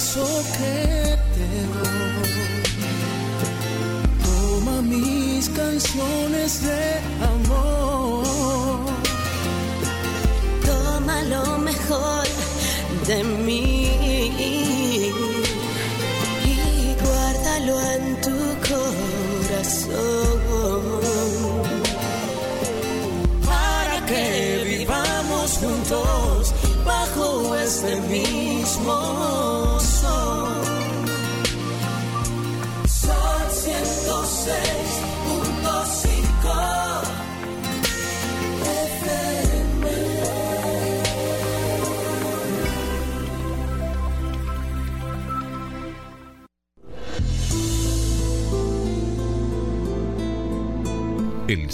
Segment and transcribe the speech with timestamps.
[0.00, 2.30] abrazo que te doy.
[4.24, 7.19] Toma mis canciones de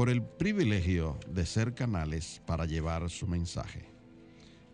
[0.00, 3.84] por el privilegio de ser canales para llevar su mensaje,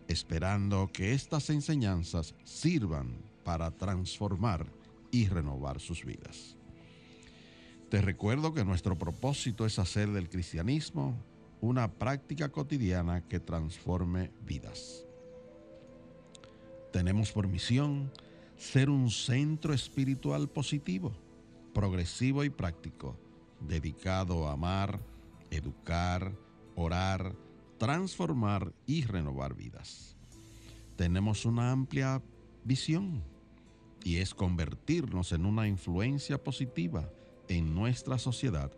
[0.07, 4.65] esperando que estas enseñanzas sirvan para transformar
[5.11, 6.55] y renovar sus vidas.
[7.89, 11.21] Te recuerdo que nuestro propósito es hacer del cristianismo
[11.59, 15.03] una práctica cotidiana que transforme vidas.
[16.93, 18.13] Tenemos por misión
[18.55, 21.11] ser un centro espiritual positivo,
[21.73, 23.17] progresivo y práctico,
[23.59, 25.01] dedicado a amar,
[25.51, 26.33] educar,
[26.75, 27.35] orar,
[27.77, 30.15] transformar y renovar vidas.
[30.95, 32.21] Tenemos una amplia
[32.63, 33.23] visión
[34.03, 37.09] y es convertirnos en una influencia positiva
[37.47, 38.71] en nuestra sociedad,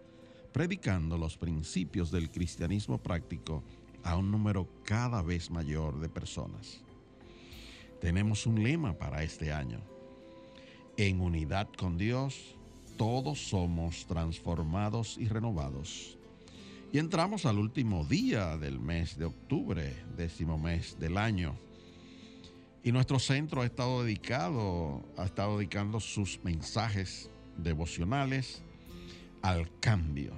[0.52, 3.63] predicando los principios del cristianismo práctico
[4.03, 6.81] a un número cada vez mayor de personas.
[8.01, 9.81] Tenemos un lema para este año.
[10.97, 12.56] En unidad con Dios,
[12.97, 16.19] todos somos transformados y renovados.
[16.91, 21.55] Y entramos al último día del mes de octubre, décimo mes del año.
[22.83, 28.63] Y nuestro centro ha estado dedicado, ha estado dedicando sus mensajes devocionales
[29.44, 30.33] al cambio.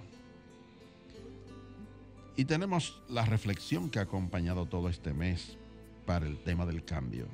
[2.35, 5.57] Y tenemos la reflexión que ha acompañado todo este mes
[6.05, 7.27] para el tema del cambio.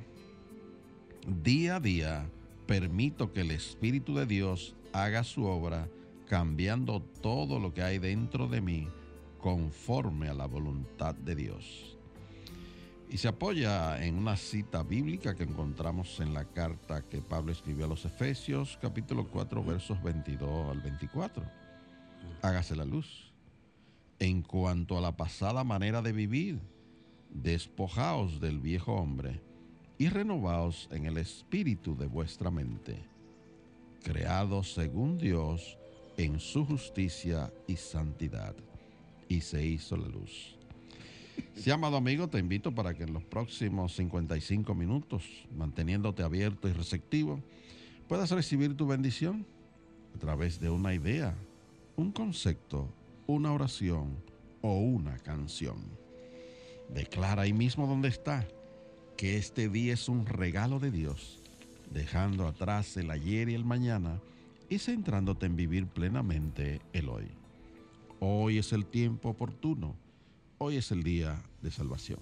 [1.41, 2.29] Día a día
[2.67, 5.89] permito que el Espíritu de Dios haga su obra
[6.27, 8.87] cambiando todo lo que hay dentro de mí
[9.39, 11.97] conforme a la voluntad de Dios.
[13.09, 17.85] Y se apoya en una cita bíblica que encontramos en la carta que Pablo escribió
[17.85, 21.43] a los Efesios, capítulo 4, versos 22 al 24.
[22.41, 23.31] Hágase la luz.
[24.19, 26.59] En cuanto a la pasada manera de vivir,
[27.29, 29.41] despojaos del viejo hombre
[29.97, 33.05] y renovaos en el espíritu de vuestra mente,
[34.03, 35.77] creados según Dios
[36.17, 38.55] en su justicia y santidad.
[39.29, 40.55] Y se hizo la luz.
[41.55, 45.23] Si amado amigo, te invito para que en los próximos 55 minutos,
[45.55, 47.41] manteniéndote abierto y receptivo,
[48.07, 49.45] puedas recibir tu bendición
[50.15, 51.35] a través de una idea,
[51.95, 52.87] un concepto,
[53.25, 54.15] una oración
[54.61, 55.77] o una canción.
[56.89, 58.47] Declara ahí mismo donde está
[59.17, 61.41] que este día es un regalo de Dios,
[61.91, 64.21] dejando atrás el ayer y el mañana
[64.69, 67.27] y centrándote en vivir plenamente el hoy.
[68.19, 69.95] Hoy es el tiempo oportuno.
[70.57, 72.19] Hoy es el día de salvación.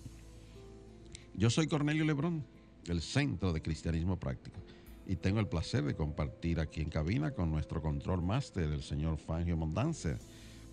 [1.34, 2.44] Yo soy Cornelio Lebrón,
[2.84, 4.60] del Centro de Cristianismo Práctico,
[5.08, 9.18] y tengo el placer de compartir aquí en cabina con nuestro control máster, el señor
[9.18, 10.18] Fangio Mondance,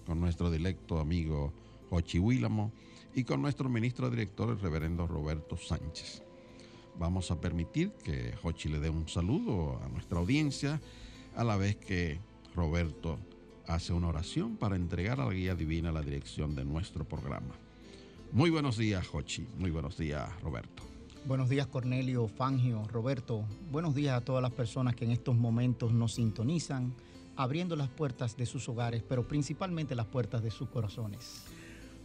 [0.07, 1.53] con nuestro directo amigo
[1.91, 2.73] Ochi Willamo
[3.15, 6.25] y con nuestro ministro director, el reverendo Roberto Sánchez.
[6.99, 10.81] Vamos a permitir que Hochi le dé un saludo a nuestra audiencia,
[11.37, 12.19] a la vez que
[12.57, 13.19] Roberto
[13.67, 17.55] hace una oración para entregar a la guía divina la dirección de nuestro programa.
[18.33, 19.47] Muy buenos días, Jochi.
[19.59, 20.83] Muy buenos días, Roberto.
[21.25, 23.45] Buenos días, Cornelio, Fangio, Roberto.
[23.71, 26.95] Buenos días a todas las personas que en estos momentos nos sintonizan,
[27.37, 31.45] abriendo las puertas de sus hogares, pero principalmente las puertas de sus corazones.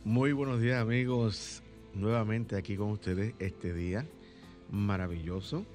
[0.06, 1.64] Muy buenos días, amigos.
[1.96, 4.06] Nuevamente aquí con ustedes este día
[4.70, 5.66] maravilloso.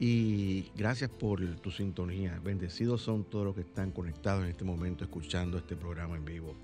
[0.00, 2.40] Y gracias por tu sintonía.
[2.44, 6.54] Bendecidos son todos los que están conectados en este momento escuchando este programa en vivo.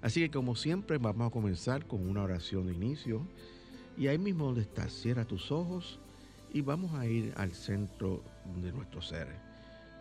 [0.00, 3.26] Así que como siempre vamos a comenzar con una oración de inicio.
[3.98, 5.98] Y ahí mismo donde estás, cierra tus ojos
[6.52, 8.22] y vamos a ir al centro
[8.62, 9.28] de nuestro ser.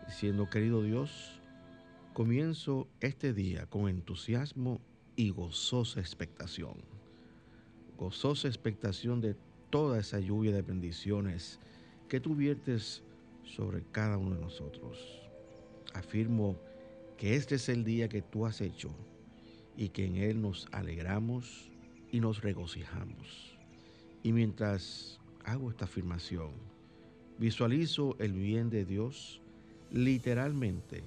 [0.08, 1.42] Diciendo, querido Dios,
[2.14, 4.80] comienzo este día con entusiasmo
[5.16, 6.76] y gozosa expectación.
[7.98, 9.36] Gozosa expectación de
[9.70, 11.60] toda esa lluvia de bendiciones
[12.08, 13.04] que tú viertes
[13.44, 15.22] sobre cada uno de nosotros.
[15.94, 16.58] Afirmo
[17.18, 18.90] que este es el día que tú has hecho
[19.76, 21.72] y que en él nos alegramos
[22.12, 23.58] y nos regocijamos.
[24.24, 26.52] Y mientras hago esta afirmación,
[27.38, 29.42] visualizo el bien de Dios
[29.92, 31.04] literalmente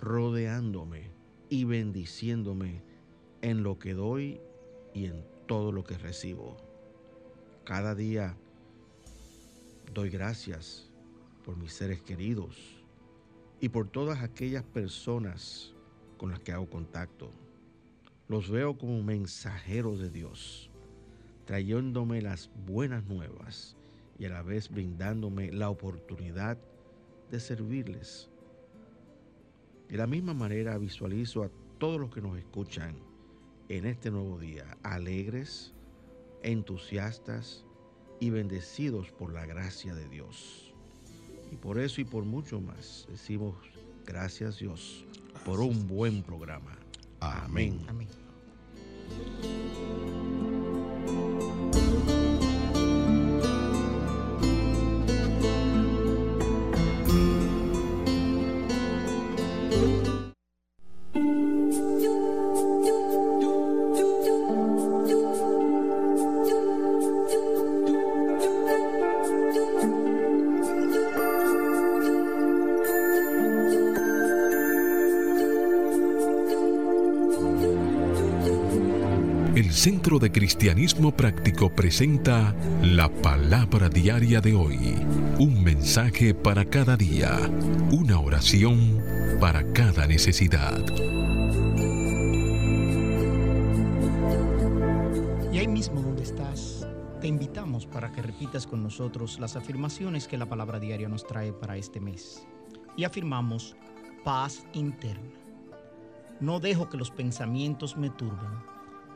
[0.00, 1.10] rodeándome
[1.48, 2.82] y bendiciéndome
[3.42, 4.40] en lo que doy
[4.94, 6.56] y en todo lo que recibo.
[7.64, 8.36] Cada día
[9.92, 10.90] doy gracias
[11.44, 12.56] por mis seres queridos
[13.60, 15.74] y por todas aquellas personas
[16.16, 17.30] con las que hago contacto.
[18.28, 20.70] Los veo como mensajeros de Dios,
[21.44, 23.76] trayéndome las buenas nuevas
[24.18, 26.56] y a la vez brindándome la oportunidad
[27.30, 28.30] de servirles.
[29.88, 32.96] De la misma manera visualizo a todos los que nos escuchan
[33.68, 35.74] en este nuevo día, alegres,
[36.42, 37.66] entusiastas
[38.22, 40.72] y bendecidos por la gracia de Dios.
[41.50, 43.56] Y por eso y por mucho más decimos
[44.06, 45.04] gracias Dios
[45.44, 46.78] por un buen programa.
[47.18, 47.84] Amén.
[47.88, 48.06] Amén.
[80.02, 84.96] Centro de Cristianismo Práctico presenta la palabra diaria de hoy.
[85.38, 87.38] Un mensaje para cada día.
[87.92, 89.00] Una oración
[89.38, 90.76] para cada necesidad.
[95.52, 96.84] Y ahí mismo donde estás,
[97.20, 101.52] te invitamos para que repitas con nosotros las afirmaciones que la palabra diaria nos trae
[101.52, 102.44] para este mes.
[102.96, 103.76] Y afirmamos
[104.24, 105.30] paz interna.
[106.40, 108.50] No dejo que los pensamientos me turben.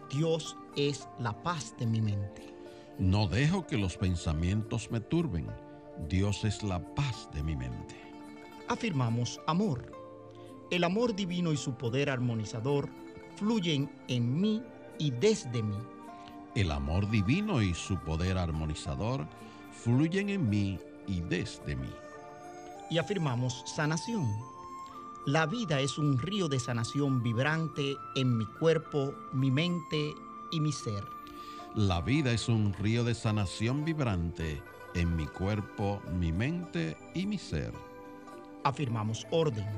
[0.08, 2.54] Dios es la paz de mi mente.
[2.98, 5.46] No dejo que los pensamientos me turben.
[6.08, 7.94] Dios es la paz de mi mente.
[8.68, 9.92] Afirmamos amor.
[10.70, 12.88] El amor divino y su poder armonizador
[13.36, 14.62] fluyen en mí
[14.98, 15.78] y desde mí.
[16.54, 19.26] El amor divino y su poder armonizador
[19.72, 21.90] fluyen en mí y desde mí.
[22.90, 24.26] Y afirmamos sanación.
[25.26, 30.14] La vida es un río de sanación vibrante en mi cuerpo, mi mente
[30.50, 31.04] y mi ser.
[31.74, 34.62] La vida es un río de sanación vibrante
[34.94, 37.72] en mi cuerpo, mi mente y mi ser.
[38.64, 39.68] Afirmamos orden.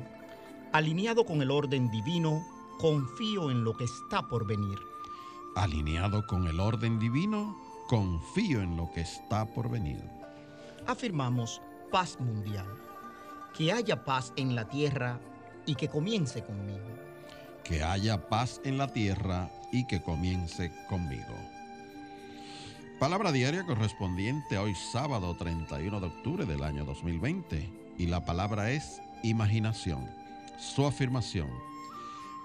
[0.73, 2.47] Alineado con el orden divino,
[2.79, 4.79] confío en lo que está por venir.
[5.57, 7.57] Alineado con el orden divino,
[7.89, 10.03] confío en lo que está por venir.
[10.87, 11.61] Afirmamos
[11.91, 12.67] paz mundial.
[13.55, 15.19] Que haya paz en la tierra
[15.67, 16.87] y que comience conmigo.
[17.65, 21.35] Que haya paz en la tierra y que comience conmigo.
[22.99, 28.73] Palabra diaria correspondiente a hoy sábado 31 de octubre del año 2020 y la palabra
[28.73, 30.09] es imaginación.
[30.59, 31.49] Su afirmación.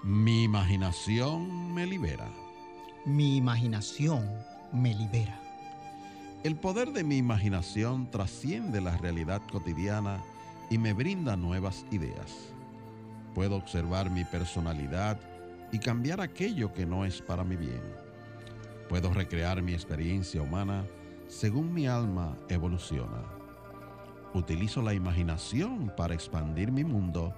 [0.04, 2.28] Mi imaginación me libera.
[3.04, 4.30] Mi imaginación
[4.72, 5.40] me libera.
[6.44, 10.22] El poder de mi imaginación trasciende la realidad cotidiana
[10.70, 12.52] y me brinda nuevas ideas.
[13.34, 15.18] Puedo observar mi personalidad
[15.72, 17.82] y cambiar aquello que no es para mi bien.
[18.88, 20.84] Puedo recrear mi experiencia humana
[21.26, 23.22] según mi alma evoluciona.
[24.34, 27.34] Utilizo la imaginación para expandir mi mundo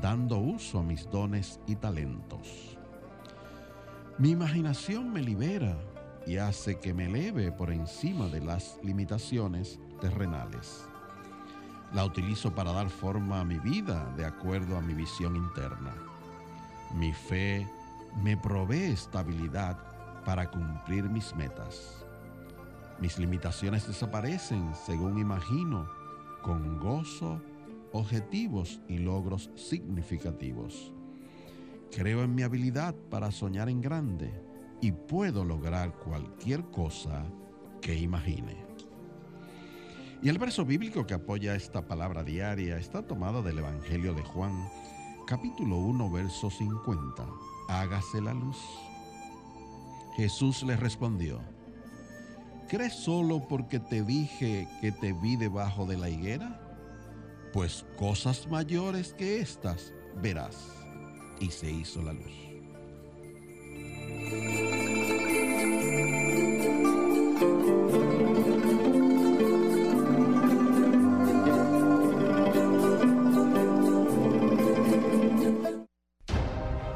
[0.00, 2.76] dando uso a mis dones y talentos.
[4.18, 5.76] Mi imaginación me libera
[6.26, 10.86] y hace que me eleve por encima de las limitaciones terrenales.
[11.94, 15.94] La utilizo para dar forma a mi vida de acuerdo a mi visión interna.
[16.94, 17.66] Mi fe
[18.22, 19.76] me provee estabilidad
[20.24, 22.04] para cumplir mis metas.
[23.00, 25.88] Mis limitaciones desaparecen, según imagino,
[26.42, 27.40] con gozo,
[27.92, 30.92] objetivos y logros significativos.
[31.90, 34.32] Creo en mi habilidad para soñar en grande
[34.80, 37.24] y puedo lograr cualquier cosa
[37.80, 38.56] que imagine.
[40.20, 44.68] Y el verso bíblico que apoya esta palabra diaria está tomado del Evangelio de Juan,
[45.28, 47.26] capítulo 1, verso 50.
[47.68, 48.56] Hágase la luz.
[50.16, 51.38] Jesús le respondió,
[52.66, 56.58] ¿crees solo porque te dije que te vi debajo de la higuera?
[57.52, 59.92] Pues cosas mayores que estas
[60.22, 60.72] verás.
[61.40, 62.32] Y se hizo la luz.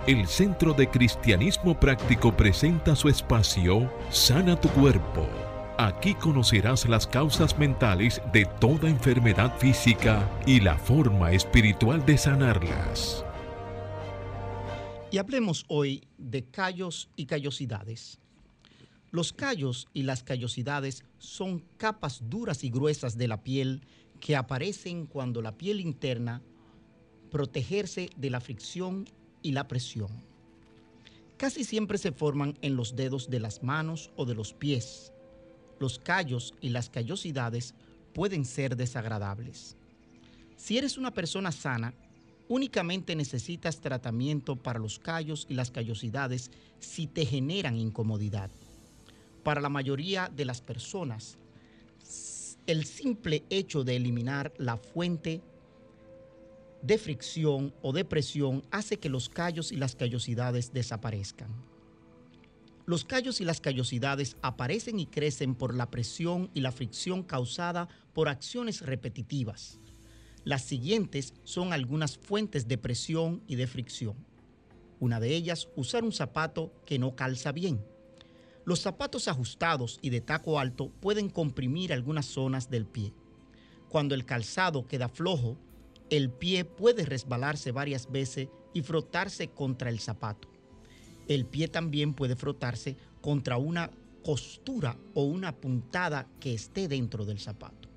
[0.04, 5.28] El Centro de Cristianismo Práctico presenta su espacio Sana tu Cuerpo.
[5.78, 13.24] Aquí conocerás las causas mentales de toda enfermedad física y la forma espiritual de sanarlas.
[15.12, 18.18] Y hablemos hoy de callos y callosidades.
[19.12, 23.86] Los callos y las callosidades son capas duras y gruesas de la piel
[24.18, 26.42] que aparecen cuando la piel interna
[27.30, 29.04] protegerse de la fricción
[29.42, 30.10] y la presión.
[31.36, 35.12] Casi siempre se forman en los dedos de las manos o de los pies.
[35.80, 37.74] Los callos y las callosidades
[38.14, 39.76] pueden ser desagradables.
[40.56, 41.94] Si eres una persona sana,
[42.48, 48.50] únicamente necesitas tratamiento para los callos y las callosidades si te generan incomodidad.
[49.42, 51.38] Para la mayoría de las personas,
[52.66, 55.40] el simple hecho de eliminar la fuente
[56.82, 61.50] de fricción o de presión hace que los callos y las callosidades desaparezcan.
[62.84, 67.88] Los callos y las callosidades aparecen y crecen por la presión y la fricción causada
[68.12, 69.78] por acciones repetitivas.
[70.44, 74.16] Las siguientes son algunas fuentes de presión y de fricción.
[74.98, 77.80] Una de ellas, usar un zapato que no calza bien.
[78.64, 83.12] Los zapatos ajustados y de taco alto pueden comprimir algunas zonas del pie.
[83.88, 85.56] Cuando el calzado queda flojo,
[86.10, 90.48] el pie puede resbalarse varias veces y frotarse contra el zapato.
[91.28, 93.90] El pie también puede frotarse contra una
[94.24, 97.88] costura o una puntada que esté dentro del zapato.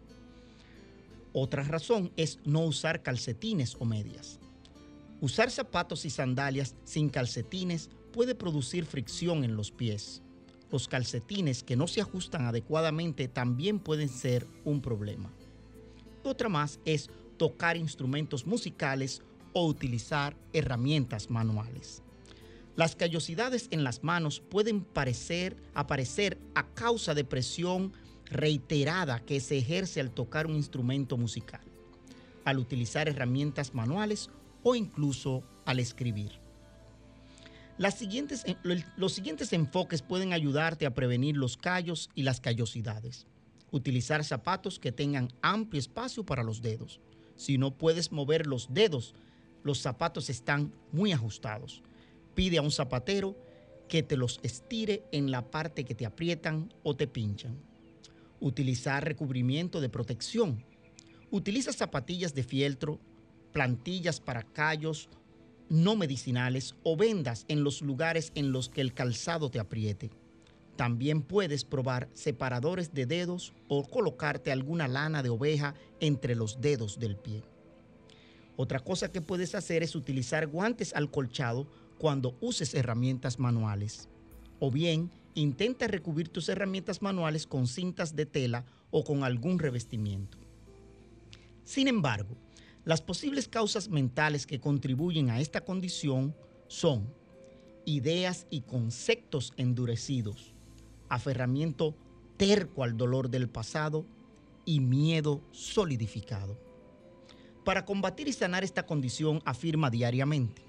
[1.34, 4.40] Otra razón es no usar calcetines o medias.
[5.22, 10.22] Usar zapatos y sandalias sin calcetines puede producir fricción en los pies.
[10.72, 15.32] Los calcetines que no se ajustan adecuadamente también pueden ser un problema.
[16.24, 19.22] Otra más es tocar instrumentos musicales
[19.54, 22.02] o utilizar herramientas manuales.
[22.76, 27.94] Las callosidades en las manos pueden parecer, aparecer a causa de presión
[28.26, 31.62] reiterada que se ejerce al tocar un instrumento musical,
[32.44, 34.30] al utilizar herramientas manuales
[34.64, 36.32] o incluso al escribir.
[37.78, 37.94] Los
[39.14, 43.28] siguientes enfoques pueden ayudarte a prevenir los callos y las callosidades.
[43.72, 47.02] Utilizar zapatos que tengan amplio espacio para los dedos.
[47.36, 49.14] Si no puedes mover los dedos,
[49.64, 51.84] los zapatos están muy ajustados.
[52.34, 53.36] Pide a un zapatero
[53.88, 57.58] que te los estire en la parte que te aprietan o te pinchan.
[58.40, 60.64] Utilizar recubrimiento de protección.
[61.32, 63.00] Utiliza zapatillas de fieltro,
[63.52, 65.10] plantillas para callos
[65.70, 70.12] no medicinales o vendas en los lugares en los que el calzado te apriete.
[70.76, 77.00] También puedes probar separadores de dedos o colocarte alguna lana de oveja entre los dedos
[77.00, 77.44] del pie.
[78.58, 81.68] Otra cosa que puedes hacer es utilizar guantes al colchado
[81.98, 84.10] cuando uses herramientas manuales.
[84.60, 90.38] O bien, intenta recubrir tus herramientas manuales con cintas de tela o con algún revestimiento.
[91.66, 92.36] Sin embargo,
[92.86, 96.36] las posibles causas mentales que contribuyen a esta condición
[96.68, 97.14] son
[97.86, 100.55] ideas y conceptos endurecidos,
[101.10, 101.96] aferramiento
[102.38, 104.06] terco al dolor del pasado
[104.66, 106.58] y miedo solidificado.
[107.64, 110.62] Para combatir y sanar esta condición afirma diariamente,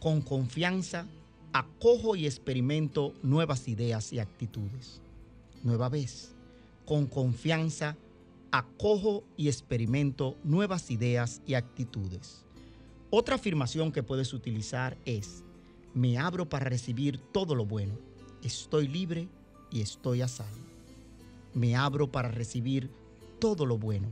[0.00, 1.06] con confianza
[1.52, 5.00] acojo y experimento nuevas ideas y actitudes.
[5.62, 6.34] Nueva vez,
[6.84, 7.96] con confianza
[8.50, 12.44] acojo y experimento nuevas ideas y actitudes.
[13.10, 15.44] Otra afirmación que puedes utilizar es,
[15.94, 18.05] me abro para recibir todo lo bueno
[18.46, 19.28] estoy libre
[19.70, 20.50] y estoy a salvo.
[21.52, 22.90] Me abro para recibir
[23.40, 24.06] todo lo bueno.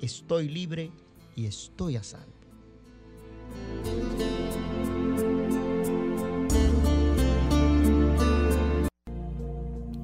[0.00, 0.90] Estoy libre
[1.34, 2.32] y estoy a salvo.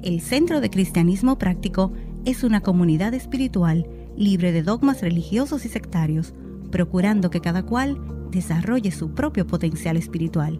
[0.03, 1.93] El Centro de Cristianismo Práctico
[2.25, 6.33] es una comunidad espiritual libre de dogmas religiosos y sectarios,
[6.69, 7.97] procurando que cada cual
[8.29, 10.59] desarrolle su propio potencial espiritual.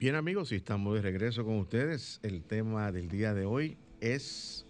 [0.00, 2.20] Bien amigos, y estamos de regreso con ustedes.
[2.22, 4.64] El tema del día de hoy es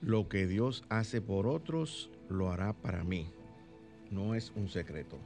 [0.00, 3.26] lo que Dios hace por otros, lo hará para mí.
[4.10, 5.18] No es un secreto.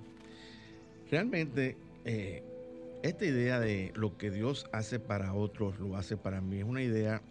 [1.09, 2.43] Realmente, eh,
[3.05, 6.83] esta idea de lo que Dios hace para otros, lo hace para mí, es una
[6.83, 7.23] idea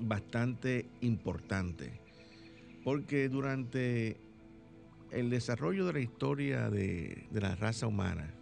[0.00, 1.92] bastante importante.
[2.82, 4.16] Porque durante
[5.12, 8.34] el desarrollo de la historia de, de la raza humana,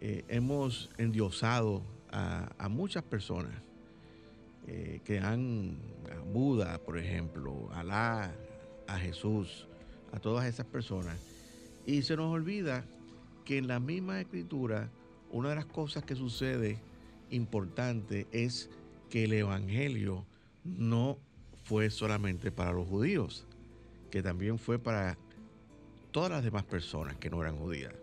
[0.00, 3.52] eh, hemos endiosado a, muchas personas
[4.66, 5.76] eh, que han,
[6.10, 8.34] a Buda, por ejemplo, a Alá,
[8.86, 9.66] a Jesús,
[10.12, 11.16] a todas esas personas.
[11.86, 12.84] Y se nos olvida
[13.44, 14.90] que en la misma escritura,
[15.30, 16.78] una de las cosas que sucede
[17.30, 18.70] importante es
[19.10, 20.24] que el Evangelio
[20.64, 21.18] no
[21.64, 23.46] fue solamente para los judíos,
[24.10, 25.18] que también fue para
[26.10, 27.94] todas las demás personas que no eran judías.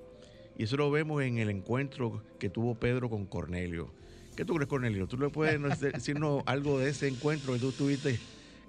[0.58, 3.92] Y eso lo vemos en el encuentro que tuvo Pedro con Cornelio.
[4.36, 5.08] ¿Qué tú crees, Cornelio?
[5.08, 8.20] ¿Tú le puedes decirnos algo de ese encuentro que tú tuviste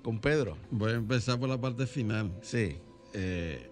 [0.02, 0.56] con Pedro?
[0.70, 2.32] Voy a empezar por la parte final.
[2.42, 2.76] Sí.
[3.14, 3.70] Eh,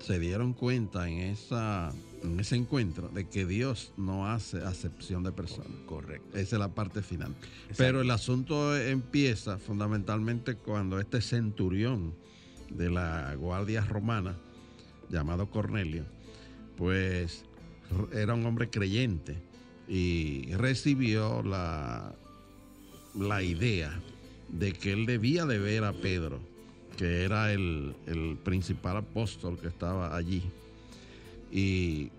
[0.00, 5.32] se dieron cuenta en, esa, en ese encuentro de que Dios no hace acepción de
[5.32, 5.72] personas.
[5.86, 6.36] Correcto.
[6.36, 7.34] Esa es la parte final.
[7.76, 12.14] Pero el asunto empieza fundamentalmente cuando este centurión
[12.70, 14.36] de la guardia romana,
[15.08, 16.04] llamado Cornelio,
[16.76, 17.44] pues
[18.12, 19.36] era un hombre creyente
[19.88, 22.14] y recibió la,
[23.14, 23.92] la idea
[24.48, 26.40] de que él debía de ver a Pedro,
[26.96, 30.42] que era el, el principal apóstol que estaba allí.
[31.50, 32.10] Y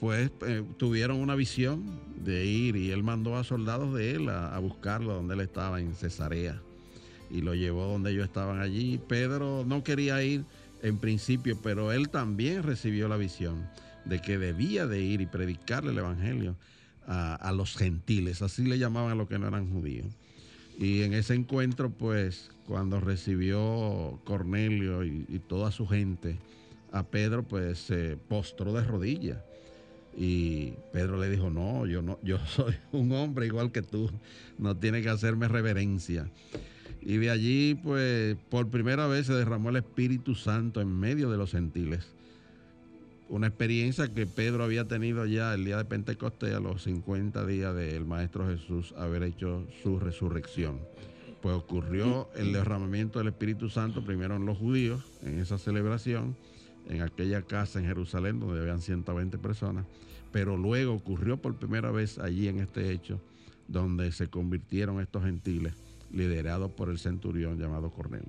[0.00, 1.84] pues eh, tuvieron una visión
[2.16, 5.80] de ir y él mandó a soldados de él a, a, buscarlo donde él estaba
[5.80, 6.60] en Cesarea
[7.30, 9.00] y lo llevó donde ellos estaban allí.
[9.08, 10.44] Pedro no quería ir
[10.82, 13.68] en principio, pero él también recibió la visión
[14.04, 16.56] de que debía de ir y predicarle el evangelio
[17.06, 20.06] a, los gentiles, así le llamaban a los que no eran judíos.
[20.78, 26.36] Y en ese encuentro, pues, cuando recibió Cornelio y, y toda su gente
[26.92, 29.38] a Pedro, pues se postró de rodillas.
[30.16, 34.10] Y Pedro le dijo, no, yo no, yo soy un hombre igual que tú,
[34.58, 36.28] no tiene que hacerme reverencia.
[37.00, 41.36] Y de allí, pues, por primera vez se derramó el Espíritu Santo en medio de
[41.36, 42.06] los gentiles.
[43.28, 47.74] Una experiencia que Pedro había tenido ya el día de Pentecostés, a los 50 días
[47.74, 50.78] del Maestro Jesús haber hecho su resurrección.
[51.40, 56.36] Pues ocurrió el derramamiento del Espíritu Santo primero en los judíos, en esa celebración,
[56.88, 59.86] en aquella casa en Jerusalén donde habían 120 personas,
[60.30, 63.20] pero luego ocurrió por primera vez allí en este hecho,
[63.66, 65.74] donde se convirtieron estos gentiles
[66.12, 68.28] liderado por el centurión llamado Cornelio.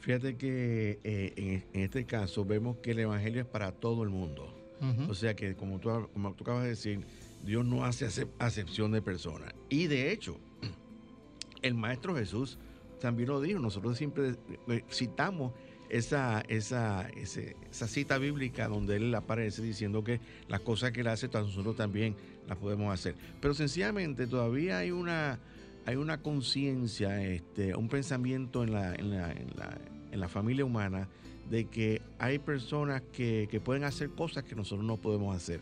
[0.00, 4.10] Fíjate que eh, en, en, este caso vemos que el Evangelio es para todo el
[4.10, 4.52] mundo.
[4.80, 5.10] Uh -huh.
[5.10, 7.00] O sea que, como tú, como tú, acabas de decir,
[7.44, 8.08] Dios no hace
[8.38, 9.54] acepción de personas.
[9.68, 10.38] Y de hecho,
[11.62, 12.58] el Maestro Jesús
[13.00, 13.60] también lo dijo.
[13.60, 14.34] Nosotros siempre
[14.68, 15.52] eh, citamos
[15.88, 21.08] esa, esa, ese, esa cita bíblica donde Él aparece diciendo que las cosas que Él
[21.08, 22.16] hace, nosotros también
[22.48, 23.14] las podemos hacer.
[23.40, 25.38] Pero sencillamente todavía hay una
[25.86, 29.78] hay una conciencia, este, un pensamiento en la, en, la, en, la,
[30.12, 31.08] en la, familia humana
[31.50, 35.60] de que hay personas que, que, pueden hacer cosas que nosotros no podemos hacer.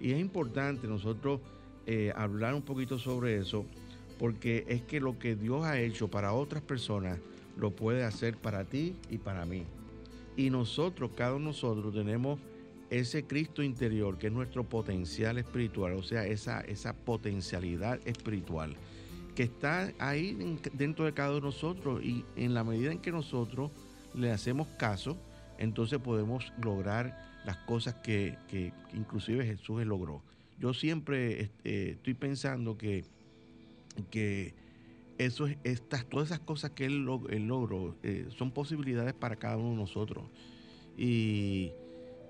[0.00, 1.40] Y es importante nosotros
[1.86, 3.64] eh, hablar un poquito sobre eso,
[4.18, 7.18] porque es que lo que Dios ha hecho para otras personas
[7.56, 9.64] lo puede hacer para ti y para mí.
[10.36, 12.40] Y nosotros, cada uno de nosotros, tenemos
[12.90, 18.74] ese Cristo interior que es nuestro potencial espiritual, o sea, esa, esa potencialidad espiritual
[19.40, 20.36] que está ahí
[20.74, 23.70] dentro de cada uno de nosotros y en la medida en que nosotros
[24.12, 25.16] le hacemos caso,
[25.56, 30.22] entonces podemos lograr las cosas que, que inclusive Jesús logró.
[30.58, 33.06] Yo siempre eh, estoy pensando que,
[34.10, 34.52] que
[35.16, 39.76] eso, estas, todas esas cosas que él, logró eh, son posibilidades para cada uno de
[39.76, 40.24] nosotros.
[40.98, 41.70] Y,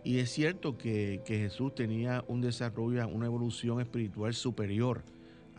[0.04, 5.02] y es cierto que, que Jesús tenía un desarrollo, una evolución espiritual superior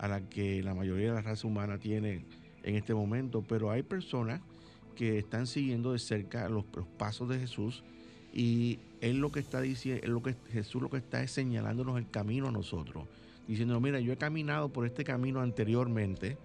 [0.02, 2.24] a la que la mayoría de la raza humana tiene
[2.64, 4.40] en este momento, pero hay personas
[4.96, 6.64] que están siguiendo de cerca los,
[6.98, 7.84] pasos de Jesús
[8.34, 12.10] y él lo que está diciendo, lo que Jesús lo que está es señalándonos el
[12.10, 13.04] camino a nosotros,
[13.46, 16.36] diciendo, mira, yo he caminado por este camino anteriormente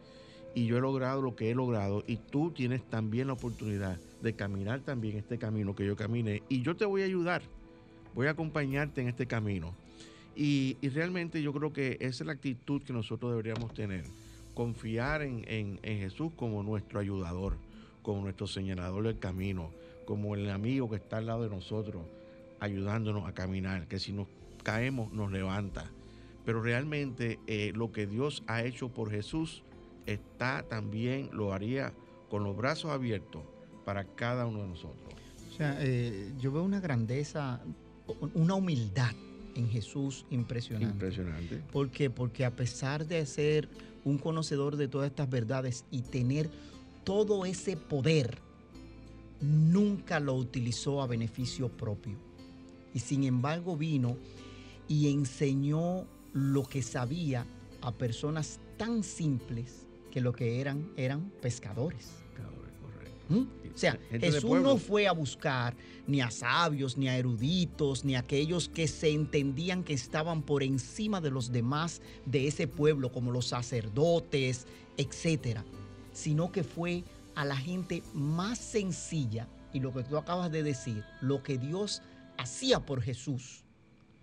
[0.53, 4.33] y yo he logrado lo que he logrado y tú tienes también la oportunidad de
[4.33, 7.41] caminar también este camino que yo caminé y yo te voy a ayudar,
[8.13, 9.73] voy a acompañarte en este camino.
[10.39, 14.03] Y, realmente yo creo que esa es la actitud que nosotros deberíamos tener,
[14.53, 17.57] confiar en, en- en Jesús como nuestro ayudador,
[18.03, 19.71] como nuestro señalador del camino,
[20.05, 22.03] como el amigo que está al lado de nosotros,
[22.59, 24.27] ayudándonos a caminar, que si nos
[24.63, 25.89] caemos nos levanta.
[26.45, 29.63] Pero realmente eh, lo que Dios ha hecho por Jesús
[30.05, 31.93] está también, lo haría
[32.29, 33.41] con los brazos abiertos
[33.85, 35.13] para cada uno de nosotros.
[35.49, 37.59] O sea, eh, yo veo una grandeza,
[38.35, 39.13] una humildad
[39.57, 40.93] en Jesús impresionante.
[40.93, 41.57] Impresionante.
[41.71, 42.09] ¿Por qué?
[42.09, 43.67] Porque a pesar de ser
[44.05, 46.49] un conocedor de todas estas verdades y tener
[47.03, 48.37] todo ese poder,
[49.41, 52.15] nunca lo utilizó a beneficio propio.
[52.93, 54.17] Y sin embargo vino
[54.87, 57.45] y enseñó lo que sabía
[57.81, 62.26] a personas tan simples que lo que eran eran pescadores.
[63.29, 63.45] ¿Mm?
[63.73, 65.75] O sea, Gente Jesús no fue a buscar
[66.07, 70.63] ni a sabios, ni a eruditos, ni a aquellos que se entendían que estaban por
[70.63, 74.65] encima de los demás de ese pueblo, como los sacerdotes,
[74.97, 75.63] etcétera,
[76.11, 77.03] sino que fue
[77.35, 82.01] a la gente más sencilla y lo que tú acabas de decir, lo que Dios
[82.37, 83.63] hacía por Jesús,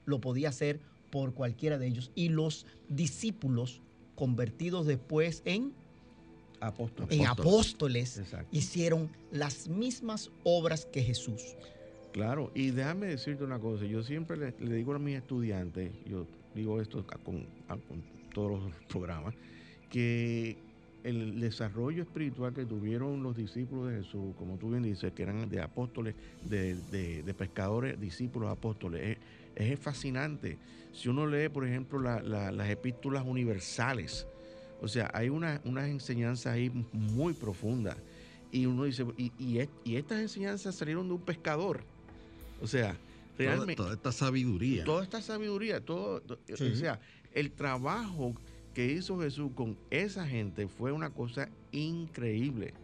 [0.05, 3.81] lo podía hacer por cualquiera de ellos y los discípulos
[4.17, 5.73] convertidos después en
[6.67, 7.19] Apóstoles.
[7.19, 8.49] en apóstoles Exacto.
[8.51, 11.43] hicieron las mismas obras que Jesús.
[12.13, 16.27] Claro, y déjame decirte una cosa, yo siempre le, le digo a mis estudiantes, yo
[16.55, 17.47] digo esto con,
[18.33, 19.35] todos los programas,
[19.91, 20.57] que
[21.03, 25.49] el desarrollo espiritual que tuvieron los discípulos de Jesús, como tú bien dices, que eran
[25.51, 26.15] de apóstoles,
[26.49, 29.19] de, de- de pescadores, discípulos, apóstoles,
[29.57, 30.57] es, es fascinante.
[30.93, 34.27] Si uno lee, por ejemplo, la- la- las epístolas universales,
[34.85, 37.97] o sea, hay una- unas enseñanzas ahí muy profundas.
[38.53, 41.81] Y uno dice, y, y es- y estas enseñanzas salieron de un pescador.
[42.63, 42.97] O sea,
[43.37, 44.85] realmente Toda, toda esta sabiduría.
[44.85, 46.23] toda esta sabiduría, todo,
[46.55, 46.65] Sí.
[46.73, 47.01] o sea,
[47.33, 48.35] el trabajo
[48.75, 52.75] que hizo Jesús con esa gente fue una cosa increíble.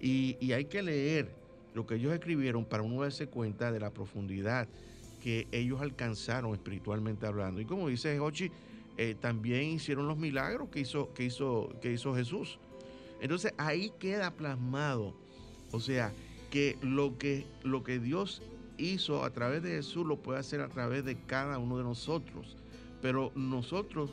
[0.00, 1.30] Y, y hay que leer
[1.74, 4.68] lo que ellos escribieron para uno darse cuenta de la profundidad
[5.22, 7.60] que ellos alcanzaron espiritualmente hablando.
[7.60, 8.50] Y como dice Jochi,
[8.96, 12.58] eh, también hicieron los milagros que hizo, que hizo, que hizo Jesús.
[13.20, 15.14] Entonces ahí queda plasmado,
[15.72, 16.12] o sea,
[16.50, 18.42] que lo que, lo que Dios
[18.78, 22.56] hizo a través de Jesús lo puede hacer a través de cada uno de nosotros.
[23.02, 24.10] Pero nosotros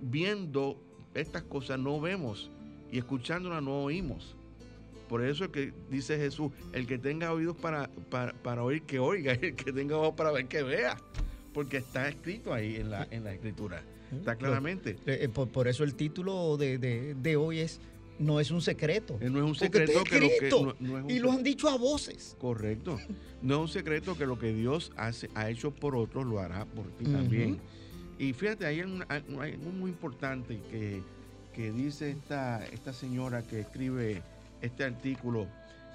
[0.00, 0.76] viendo
[1.14, 2.50] estas cosas no vemos
[2.90, 4.36] y escuchándolas no oímos.
[5.08, 8.98] Por eso es que dice Jesús, el que tenga oídos para, para, para oír, que
[8.98, 10.96] oiga, el que tenga ojos para ver, que vea.
[11.54, 13.82] Porque está escrito ahí en la, en la escritura.
[14.14, 14.90] Está claramente.
[15.06, 17.80] Eh, eh, por, por eso el título de, de- de hoy es
[18.18, 19.16] No es un secreto.
[19.20, 20.50] Eh, No es un Porque está secreto que lo que.
[20.86, 22.36] no- no es y lo han dicho a voces.
[22.38, 23.00] Correcto.
[23.42, 26.64] No es un secreto que lo que Dios hace, ha hecho por otros lo hará
[26.64, 27.58] por ti también.
[28.18, 31.02] Y fíjate, hay, un- hay un- hay algo muy importante que,
[31.52, 34.22] que dice esta, esta señora que escribe
[34.62, 35.46] este artículo,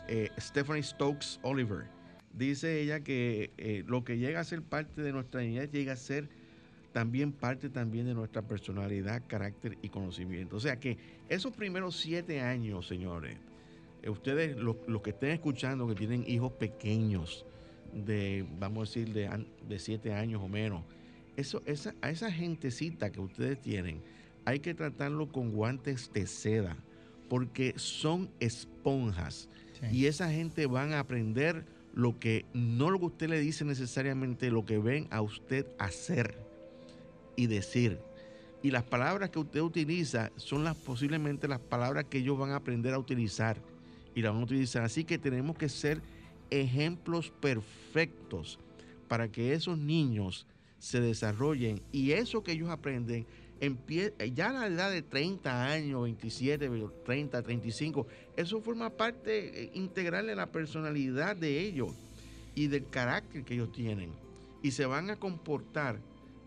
[0.10, 1.86] eh, Stephanie Stokes Oliver.
[2.33, 5.97] Dice ella que eh, lo que llega a ser parte de nuestra niñez llega a
[5.97, 6.29] ser
[6.91, 10.55] también parte también de nuestra personalidad, carácter y conocimiento.
[10.55, 13.37] O sea que esos primeros siete años, señores,
[14.01, 17.45] eh, ustedes, los, los que estén escuchando, que tienen hijos pequeños,
[17.93, 20.83] de, vamos a decir, de, de siete años o menos,
[21.35, 24.01] eso, esa, a esa gentecita que ustedes tienen,
[24.45, 26.77] hay que tratarlo con guantes de seda,
[27.29, 29.49] porque son esponjas.
[29.93, 31.63] Y esa gente van a aprender
[31.93, 36.38] lo que, no lo que usted le dice necesariamente, lo que ven a usted hacer
[37.36, 37.99] y decir.
[38.62, 42.58] Y las palabras que usted utiliza son las posiblemente las palabras que ellos van a
[42.58, 43.58] aprender a utilizar
[44.13, 44.84] y las van a utilizar.
[44.84, 46.02] Así que tenemos que ser
[46.49, 48.60] ejemplos perfectos
[49.08, 50.45] para que esos niños
[50.78, 53.25] se desarrollen y eso que ellos aprenden
[54.34, 56.69] ya a la edad de 30 años, 27,
[57.06, 61.93] 30, 35, eso forma parte eh, integral de la personalidad de ellos
[62.56, 64.12] y del carácter que ellos tienen.
[64.62, 66.00] Y se van a comportar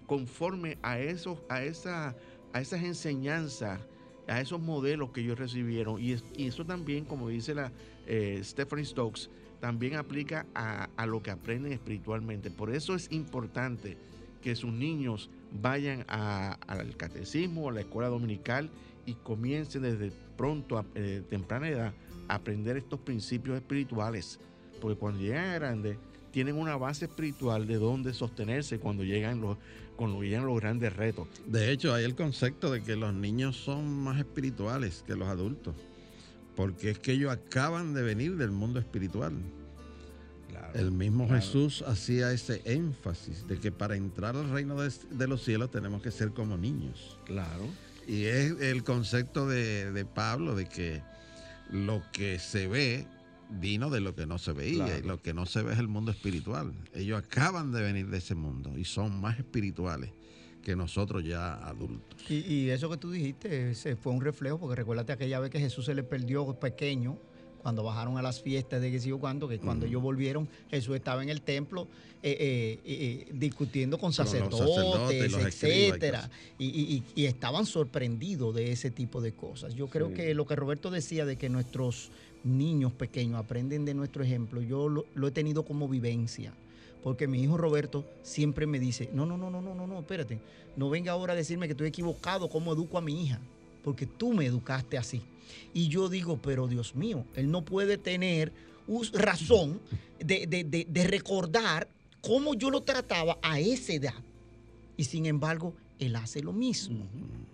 [0.07, 2.15] conforme a esos a esa
[2.53, 3.81] a esas enseñanzas
[4.29, 6.01] a esos modelos que ellos recibieron.
[6.01, 7.73] Y eso también como dice la
[8.07, 9.29] eh, Stephanie Stokes
[9.61, 12.51] también aplica a, a lo que aprenden espiritualmente.
[12.51, 13.97] Por eso es importante
[14.43, 18.71] que sus niños vayan a- al catecismo a la escuela dominical
[19.07, 21.93] y comiencen desde pronto, a eh, temprana edad,
[22.29, 24.39] aprender estos principios espirituales.
[24.81, 25.97] Porque cuando llegan a grandes,
[26.31, 29.59] tienen una base espiritual de donde sostenerse cuando llegan los,
[29.97, 31.29] cuando llegan los grandes retos.
[31.47, 35.75] De hecho, hay el concepto de que los niños son más espirituales que los adultos.
[36.57, 39.33] Porque es que ellos acaban de venir del mundo espiritual.
[40.75, 41.41] El mismo claro.
[41.43, 46.03] Jesús hacía ese énfasis de que para entrar al reino de, de los cielos tenemos
[46.03, 47.19] que ser como niños.
[47.27, 47.67] Claro.
[48.07, 51.03] Y es el concepto de, de Pablo de que
[51.71, 53.07] lo que se ve
[53.61, 54.99] vino de lo que no se veía Claro.
[54.99, 56.73] y lo que no se ve es el mundo espiritual.
[56.95, 60.11] Ellos acaban de venir de ese mundo y son más espirituales
[60.63, 62.19] que nosotros ya adultos.
[62.31, 65.59] Y, y eso que tú dijiste ese fue un reflejo, porque recuérdate aquella vez que
[65.61, 67.19] Jesús se le perdió pequeño,
[67.63, 70.97] cuando bajaron a las fiestas de que sé yo cuándo, que cuando ellos volvieron, Jesús
[70.97, 71.87] estaba en el templo
[72.25, 74.59] eh, eh, eh, discutiendo con sacerdotes,
[75.33, 76.31] sacerdotes etcétera.
[76.59, 79.75] Y, y- y- y estaban sorprendidos de ese tipo de cosas.
[79.75, 80.15] Yo creo Sí.
[80.15, 82.11] que lo que Roberto decía de que nuestros
[82.45, 86.53] niños pequeños aprenden de nuestro ejemplo, yo lo, lo he tenido como vivencia.
[87.03, 90.39] Porque mi hijo Roberto siempre me dice, no, no, no, no, no, no, no, espérate,
[90.77, 93.41] no venga ahora a decirme que estoy equivocado cómo educo a mi hija,
[93.83, 95.21] porque tú me educaste así.
[95.75, 98.53] Y yo digo, pero Dios mío, él no puede tener
[99.13, 99.81] razón
[100.19, 101.89] de, de- de- de recordar
[102.21, 104.15] cómo yo lo trataba a esa edad.
[104.97, 107.07] Y sin embargo, él hace lo mismo.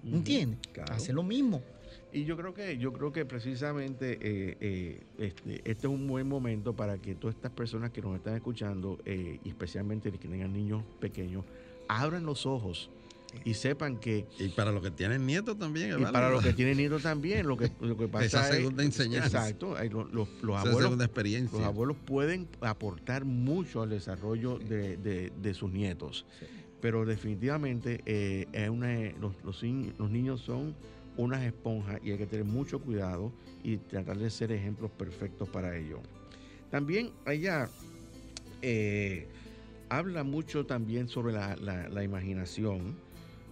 [0.04, 0.58] ¿Entiendes?
[0.72, 0.94] Claro.
[0.94, 1.62] Hace lo mismo.
[2.12, 6.26] Y yo creo que, yo creo que precisamente eh, eh, este, este es un buen
[6.26, 10.28] momento para que todas estas personas que nos están escuchando, eh, y especialmente los que
[10.28, 11.44] tengan niños pequeños,
[11.86, 12.88] abran los ojos
[13.44, 15.90] y sepan que Y para los que tienen nietos también.
[15.92, 18.56] es y para los que tienen nietos también, lo que, lo que pasa Esa es-
[18.56, 19.26] segunda enseñanza.
[19.26, 21.58] Exacto, hay los, los- los Esa abuelos, segunda experiencia.
[21.58, 26.24] los abuelos pueden aportar mucho al desarrollo de, de- de sus nietos.
[26.80, 29.62] Pero definitivamente eh, es una- los, los
[29.98, 30.74] los niños son
[31.16, 33.32] unas esponjas y hay que tener mucho cuidado
[33.64, 36.00] y tratar de ser ejemplos perfectos para ellos.
[36.70, 37.68] También ella
[38.62, 39.26] eh,
[39.88, 42.96] habla mucho también sobre la, la- la imaginación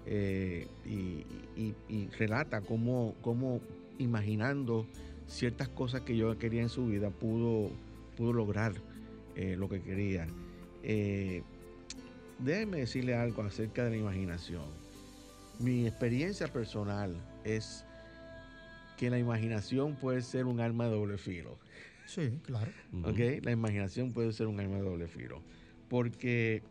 [0.06, 1.24] eh, y,
[1.60, 3.60] y- y relata cómo, cómo
[3.98, 4.86] imaginando
[5.26, 7.70] ciertas cosas que yo quería en su vida pudo,
[8.16, 8.72] pudo lograr
[9.34, 10.26] eh, lo que quería.
[10.82, 11.42] Eh,
[12.38, 14.62] déjeme decirle algo acerca de la imaginación.
[15.58, 17.84] Mi experiencia personal es
[18.96, 21.58] que la imaginación puede ser un arma de doble filo.
[22.06, 22.70] Sí, claro.
[23.02, 23.42] ¿ok?
[23.42, 25.40] La imaginación puede ser un arma de doble filo.
[25.88, 26.62] Porque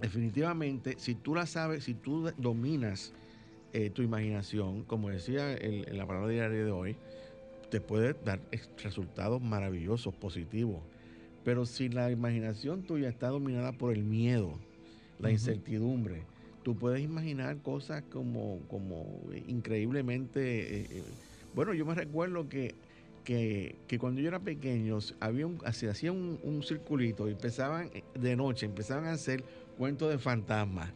[0.00, 3.12] definitivamente, si tú la sabes, si tú dominas
[3.74, 6.96] eh, tu imaginación, como decía el- en la palabra diaria de hoy,
[7.68, 8.40] te puede dar
[8.82, 10.80] resultados maravillosos, positivos.
[11.44, 14.58] Pero si la imaginación tuya está dominada por el miedo,
[15.18, 16.22] la incertidumbre,
[16.62, 19.04] tú puedes imaginar cosas como, como
[19.46, 20.40] increíblemente...
[20.80, 21.02] eh, eh,
[21.54, 22.74] bueno, yo me recuerdo que,
[23.24, 27.90] que, que cuando yo era pequeño había un, se hacía un, un circulito y empezaban
[28.18, 29.42] de noche, empezaban a hacer
[29.78, 30.90] cuentos de fantasmas.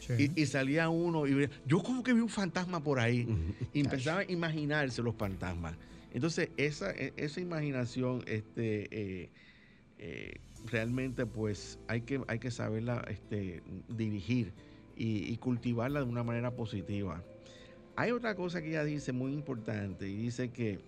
[0.00, 0.32] Sí.
[0.34, 3.28] Y, y salía uno y yo como que vi un fantasma por ahí.
[3.74, 5.74] Y empezaba a imaginarse los fantasmas.
[6.12, 9.30] Entonces, esa, e- esa imaginación, este, eh,
[9.98, 14.52] eh, realmente, pues, hay que, hay que saberla este, dirigir
[14.96, 17.22] y, y cultivarla de una manera positiva.
[17.96, 20.80] Hay otra cosa que ella dice muy importante y dice que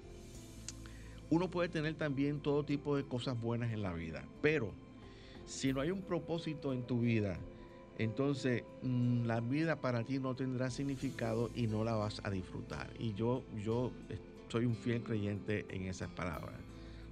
[1.31, 4.73] uno puede tener también todo tipo de cosas buenas en la vida, pero
[5.47, 7.39] si no hay un propósito en tu vida,
[7.99, 12.91] entonces mm, la vida para ti no tendrá significado y no la vas a disfrutar.
[12.99, 13.91] Y yo, yo
[14.49, 16.55] soy un fiel creyente en esas palabras.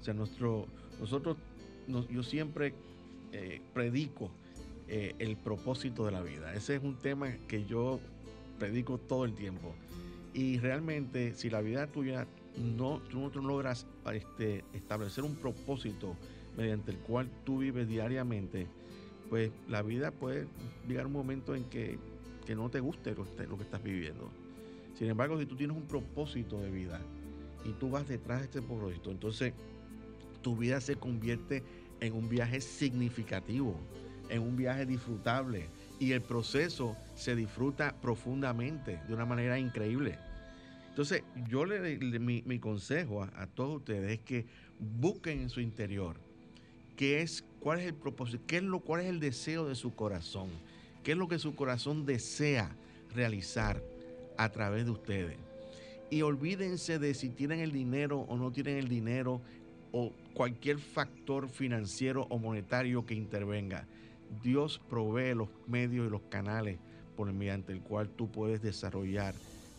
[0.01, 0.67] O sea, nuestro,
[0.99, 1.37] nosotros,
[1.87, 2.75] nos- yo siempre
[3.33, 4.31] eh, predico
[4.89, 6.53] eh, el propósito de la vida.
[6.55, 8.01] Ese es un tema que yo
[8.59, 9.75] predico todo el tiempo.
[10.35, 16.17] Y realmente, si la vida tuya no tú no logras este, establecer un propósito
[16.57, 18.67] mediante el cual tú vives diariamente,
[19.29, 20.47] pues la vida puede
[20.89, 21.99] llegar un momento en que,
[22.47, 24.31] que no te guste lo que estás viviendo.
[24.99, 27.01] Sin embargo, si tú tienes un propósito de vida
[27.65, 29.55] y tú vas detrás de este propósito, entonces
[30.43, 31.63] tu vida se convierte
[32.01, 33.79] en un viaje significativo,
[34.29, 40.19] en un viaje disfrutable y el proceso se disfruta profundamente, de una manera increíble.
[40.89, 44.47] Entonces, yo le, le- mi, mi consejo a, a todos ustedes es que
[44.79, 46.19] busquen en su interior
[47.01, 49.95] qué es, cuál es el propósito, qué es lo, cuál es el deseo de su
[49.95, 50.51] corazón,
[51.03, 52.77] qué es lo que su corazón desea
[53.15, 53.83] realizar
[54.37, 55.39] a través de ustedes.
[56.11, 59.41] Y olvídense de si tienen el dinero o no tienen el dinero
[59.93, 63.87] o cualquier factor financiero o monetario que intervenga.
[64.43, 66.77] Dios provee los medios y los canales
[67.17, 69.35] por mediante el cual tú puedes desarrollar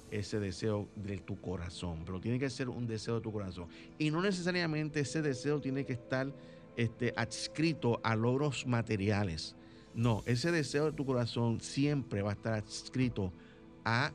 [0.09, 3.67] ese deseo de tu corazón, pero tiene que ser un deseo de tu corazón.
[3.99, 6.33] Y no necesariamente ese deseo tiene que estar
[6.77, 9.55] este, adscrito a logros materiales.
[9.93, 13.33] No, ese deseo de tu corazón siempre va a estar adscrito
[13.83, 14.13] a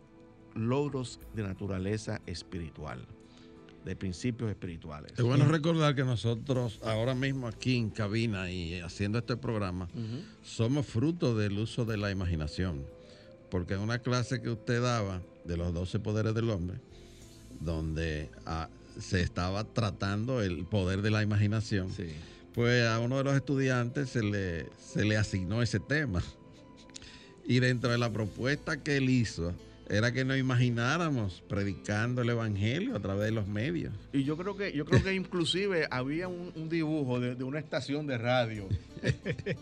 [0.55, 3.07] logros de naturaleza espiritual,
[3.85, 5.13] de principios espirituales.
[5.17, 9.89] Es bueno recordar que nosotros ahora mismo aquí en cabina y haciendo este programa
[10.43, 12.85] somos fruto del uso de la imaginación.
[13.51, 16.81] Porque en una clase que usted daba de los 12 poderes del hombre,
[17.61, 22.09] donde ah, se estaba tratando el poder de la imaginación, Sí.
[22.57, 26.23] Pues a uno de los estudiantes se le, se le asignó ese tema.
[27.45, 29.53] Y dentro de la propuesta que él hizo,
[29.89, 33.93] era que nos imagináramos predicando el evangelio a través de los medios.
[34.13, 37.59] Y yo creo que, yo creo que inclusive había un, un dibujo de, de una
[37.59, 38.69] estación de radio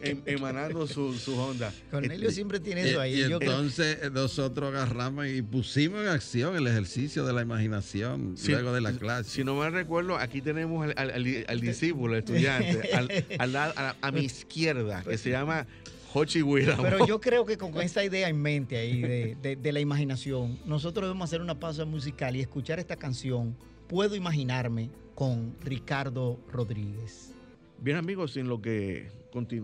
[0.02, 1.72] em- emanando su, su onda.
[1.90, 3.14] Cornelio Este, siempre tiene Y, eso ahí.
[3.24, 8.37] y Yo entonces eh, nosotros agarramos y pusimos en acción el ejercicio de la imaginación
[8.37, 9.28] Si- luego de la clase.
[9.30, 13.52] Si no mal recuerdo, aquí tenemos al, al- al- al discípulo, al estudiante, al- al
[13.52, 15.66] lado- a, a mi izquierda, que se llama
[16.14, 16.83] Hochi Guiramo.
[16.83, 20.59] Pero yo creo que con esta idea en mente ahí de, de- de la imaginación,
[20.64, 23.55] nosotros debemos hacer una pausa musical y escuchar esta canción,
[23.88, 27.33] Puedo imaginarme, con Ricardo Rodríguez.
[27.79, 29.09] Bien amigos, en lo que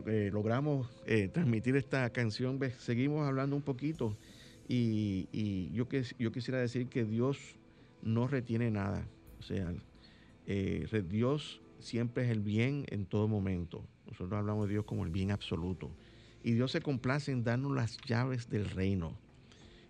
[0.07, 4.17] eh, logramos eh, transmitir esta canción, seguimos hablando un poquito
[4.69, 7.39] y, y yo, que, yo quisiera decir que Dios
[8.03, 9.07] no retiene nada.
[9.39, 9.73] O sea,
[10.47, 13.83] eh, Dios siempre es el bien en todo momento.
[14.07, 15.91] Nosotros hablamos de Dios como el bien absoluto.
[16.43, 19.17] Y Dios se complace en darnos las llaves del reino.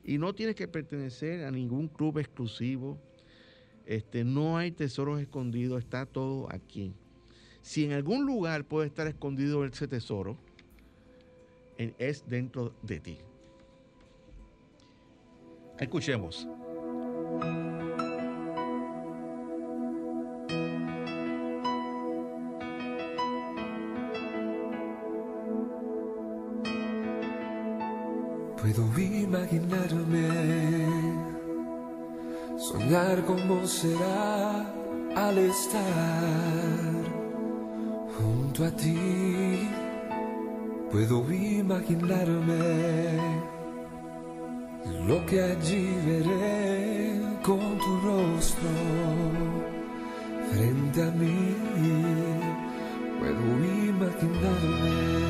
[0.05, 2.99] Y no tienes que pertenecer a ningún club exclusivo.
[3.87, 6.95] Este, no hay tesoros escondidos, está todo aquí.
[7.63, 10.37] Si en algún lugar puede estar escondido ese tesoro,
[11.77, 13.19] es dentro de ti.
[15.79, 16.47] Escuchemos.
[29.31, 30.29] Imaginarme,
[32.59, 34.67] soñar cómo será
[35.15, 35.85] al estar
[38.17, 39.69] junto a ti.
[40.91, 42.59] Puedo imaginarme
[45.07, 48.71] lo que allí veré con tu rostro
[50.51, 51.55] frente a mí.
[53.21, 53.45] Puedo
[53.95, 55.30] imaginarme.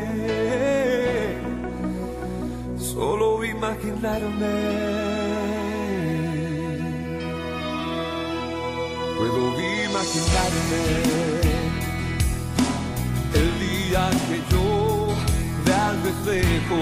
[2.93, 4.55] Solo imaginarme.
[9.17, 9.43] Puedo
[9.87, 10.83] imaginarme
[13.33, 15.07] el día que yo
[15.65, 16.81] vea al reflejo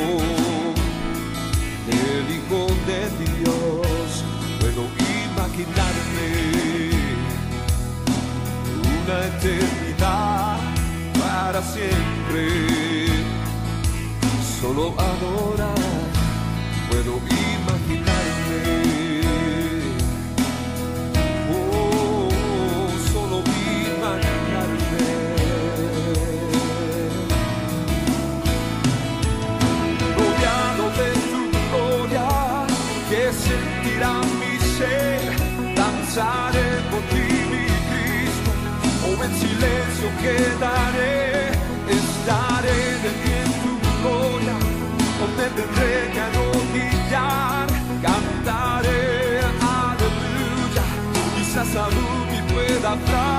[1.86, 4.10] del Hijo de Dios.
[4.60, 4.84] Puedo
[5.28, 6.30] imaginarme
[9.04, 10.58] una eternidad
[11.20, 12.44] para siempre.
[14.60, 15.89] Solo adorar
[16.90, 18.62] puedo imaginarme.
[21.52, 22.30] Oh,
[23.12, 23.38] solo
[23.96, 25.08] imaginarme.
[30.18, 32.28] Rodeado de tu gloria,
[33.10, 35.32] que sentirá mi ser,
[35.76, 38.52] danzaré por ti, mi Cristo,
[39.06, 41.52] o en silencio quedaré,
[42.00, 44.56] estaré de pie en tu gloria,
[45.22, 45.94] o me tendré
[52.90, 53.39] ni pueda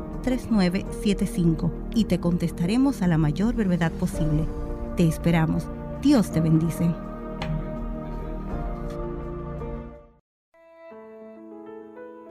[0.21, 4.45] 3975 y te contestaremos a la mayor brevedad posible.
[4.95, 5.67] Te esperamos.
[6.01, 6.89] Dios te bendice.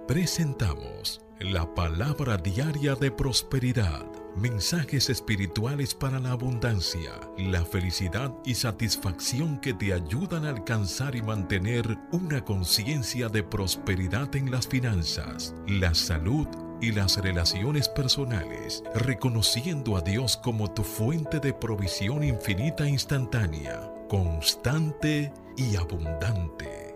[0.06, 4.04] Presentamos la palabra diaria de prosperidad.
[4.36, 11.22] Mensajes espirituales para la abundancia, la felicidad y satisfacción que te ayudan a alcanzar y
[11.22, 19.96] mantener una conciencia de prosperidad en las finanzas, la salud y las relaciones personales, reconociendo
[19.96, 26.94] a Dios como tu fuente de provisión infinita e instantánea, constante y abundante.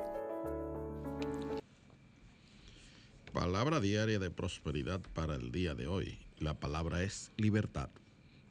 [3.32, 6.18] Palabra diaria de prosperidad para el día de hoy.
[6.38, 7.90] La palabra es libertad.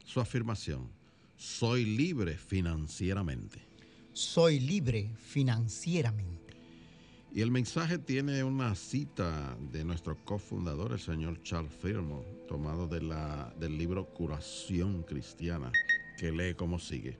[0.04, 0.88] Su afirmación,
[1.36, 3.60] soy libre financieramente.
[4.12, 6.43] Soy libre financieramente.
[7.34, 13.02] Y el mensaje tiene una cita de nuestro cofundador, el señor Charles Fillmore, tomado de
[13.02, 15.72] la, del libro Curación Cristiana,
[16.16, 17.18] que lee como sigue.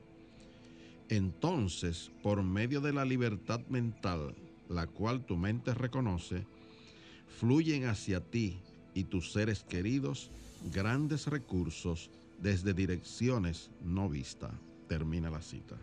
[1.08, 4.36] Entonces, por medio de la libertad mental,
[4.68, 6.46] la cual tu mente reconoce,
[7.26, 8.60] fluyen hacia ti
[8.94, 10.30] y tus seres queridos
[10.72, 12.08] grandes recursos
[12.40, 14.52] desde direcciones no vistas.
[14.86, 15.76] Termina la cita.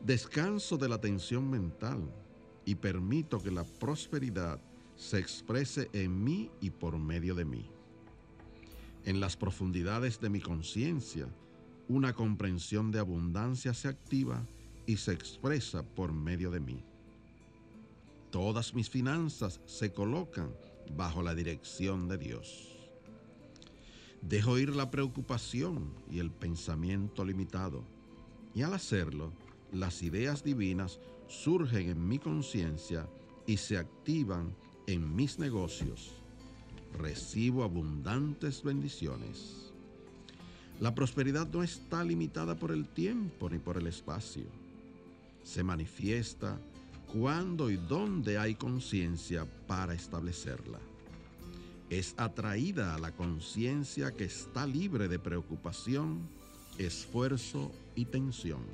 [0.00, 2.00] Descanso de la tensión mental
[2.66, 4.60] y permito que la prosperidad
[4.96, 7.70] se exprese en mí y por medio de mí.
[9.04, 11.28] En las profundidades de mi conciencia,
[11.88, 14.44] una comprensión de abundancia se activa
[14.84, 16.82] y se expresa por medio de mí.
[18.30, 20.50] Todas mis finanzas se colocan
[20.96, 22.76] bajo la dirección de Dios.
[24.22, 27.84] Dejo ir la preocupación y el pensamiento limitado,
[28.54, 29.32] y al hacerlo,
[29.72, 30.98] las ideas divinas
[31.28, 33.08] surgen en mi conciencia
[33.46, 34.54] y se activan
[34.86, 36.12] en mis negocios.
[36.98, 39.72] Recibo abundantes bendiciones.
[40.80, 44.44] La prosperidad no está limitada por el tiempo ni por el espacio.
[45.42, 46.58] Se manifiesta
[47.12, 50.78] cuando y dónde hay conciencia para establecerla.
[51.88, 56.28] Es atraída a la conciencia que está libre de preocupación,
[56.78, 58.64] esfuerzo y tensión.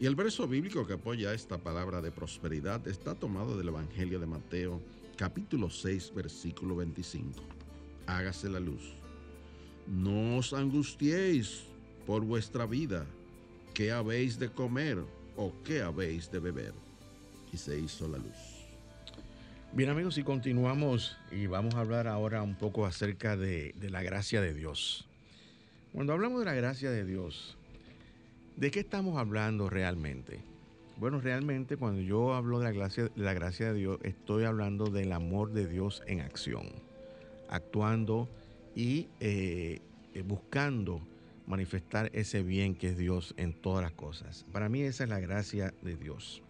[0.00, 4.24] Y el verso bíblico que apoya esta palabra de prosperidad está tomado del Evangelio de
[4.24, 4.80] Mateo,
[5.14, 7.38] capítulo 6, versículo 25.
[8.06, 8.94] Hágase la luz.
[9.86, 11.64] No os angustiéis
[12.06, 13.04] por vuestra vida,
[13.74, 15.04] qué habéis de comer
[15.36, 16.72] o qué habéis de beber.
[17.52, 18.64] Y se hizo la luz.
[19.74, 24.02] Bien amigos, y continuamos y vamos a hablar ahora un poco acerca de, de la
[24.02, 25.06] gracia de Dios.
[25.92, 27.58] Cuando hablamos de la gracia de Dios,
[28.56, 30.40] ¿De qué estamos hablando realmente?
[30.98, 34.90] Bueno, realmente cuando yo hablo de la gracia, de la gracia de Dios, estoy hablando
[34.90, 36.68] del amor de Dios en acción,
[37.48, 38.28] actuando
[38.74, 39.80] y eh,
[40.14, 41.00] eh, buscando
[41.46, 44.44] manifestar ese bien que es Dios en todas las cosas.
[44.52, 46.42] Para mí esa es la gracia de Dios.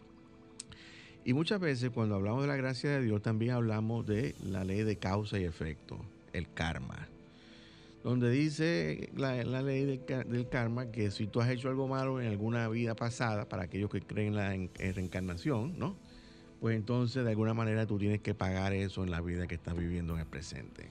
[1.25, 4.83] Y muchas veces cuando hablamos de la gracia de Dios también hablamos de la ley
[4.83, 5.99] de causa y efecto,
[6.33, 7.09] el karma
[8.03, 12.69] donde dice la, ley del, karma que si tú has hecho algo malo en alguna
[12.69, 15.97] vida pasada, para aquellos que creen en la reencarnación, ¿no?
[16.61, 19.77] Pues entonces de alguna manera tú tienes que pagar eso en la vida que estás
[19.77, 20.91] viviendo en el presente.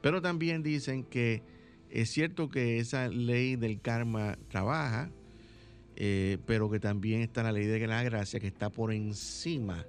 [0.00, 1.42] Pero también dicen que
[1.90, 5.10] es cierto que esa ley del karma trabaja,
[5.96, 9.86] eh, pero que también está la ley de la gracia que está por encima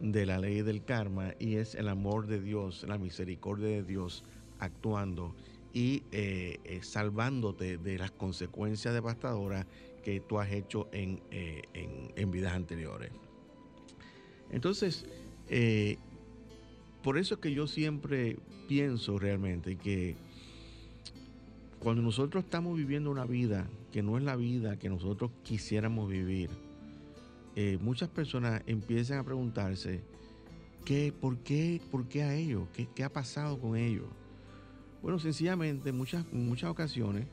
[0.00, 4.24] de la ley del karma y es el amor de Dios, la misericordia de Dios
[4.58, 5.34] actuando
[5.72, 9.66] y eh, eh, salvándote de las consecuencias devastadoras
[10.04, 11.62] que tú has hecho en, eh,
[12.26, 13.10] vidas anteriores.
[14.50, 15.06] Entonces,
[17.02, 20.16] por eso es que yo siempre pienso realmente que
[21.78, 26.50] cuando nosotros estamos viviendo una vida que no es la vida que nosotros quisiéramos vivir,
[27.80, 30.02] muchas personas empiezan a preguntarse,
[30.84, 32.68] ¿qué, por, qué, ¿por qué a ellos?
[32.72, 34.06] ¿Qué, ¿Qué ha pasado con ellos?
[35.02, 37.26] Bueno, sencillamente, en muchas, en muchas ocasiones,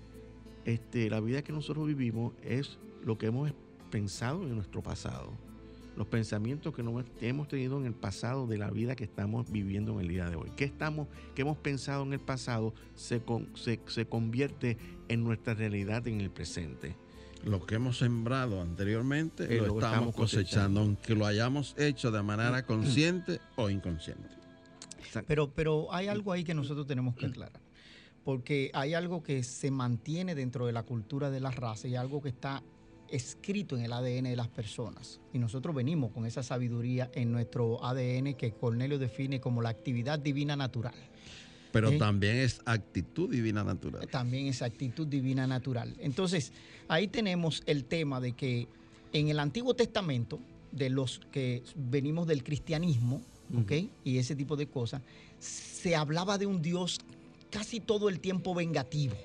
[0.66, 3.52] este, la vida que nosotros vivimos es lo que hemos
[3.92, 5.32] pensado en nuestro pasado.
[5.96, 9.52] Los pensamientos que no- que hemos tenido en el pasado de la vida que estamos
[9.52, 10.50] viviendo en el día de hoy.
[10.56, 15.54] ¿Qué, estamos, qué hemos pensado en el pasado se, con- se, se convierte en nuestra
[15.54, 16.96] realidad en el presente?
[17.46, 20.80] Lo que hemos sembrado anteriormente lo, lo estamos estamos cosechando, cosechando.
[20.82, 24.28] aunque lo hayamos hecho de manera consciente o inconsciente.
[25.28, 27.62] Pero, pero hay algo ahí que nosotros tenemos que aclarar.
[28.24, 32.22] Porque hay algo que se mantiene dentro de la cultura de la raza y algo
[32.22, 32.62] que está
[33.08, 35.20] escrito en el ADN de las personas.
[35.34, 40.20] Y nosotros venimos con esa sabiduría en nuestro ADN que Cornelio define como la actividad
[40.20, 40.94] divina natural.
[41.72, 41.98] Pero Eh.
[41.98, 44.08] también es actitud divina natural.
[44.08, 45.96] También esa actitud divina natural.
[46.00, 46.52] Entonces,
[46.88, 48.68] ahí tenemos el tema de que
[49.14, 50.40] en el Antiguo Testamento,
[50.72, 53.22] de los que venimos del cristianismo,
[53.58, 53.72] ¿ok?
[54.04, 55.02] Y ese tipo de cosas,
[55.40, 57.00] se hablaba de un Dios
[57.50, 59.16] casi todo el tiempo vengativo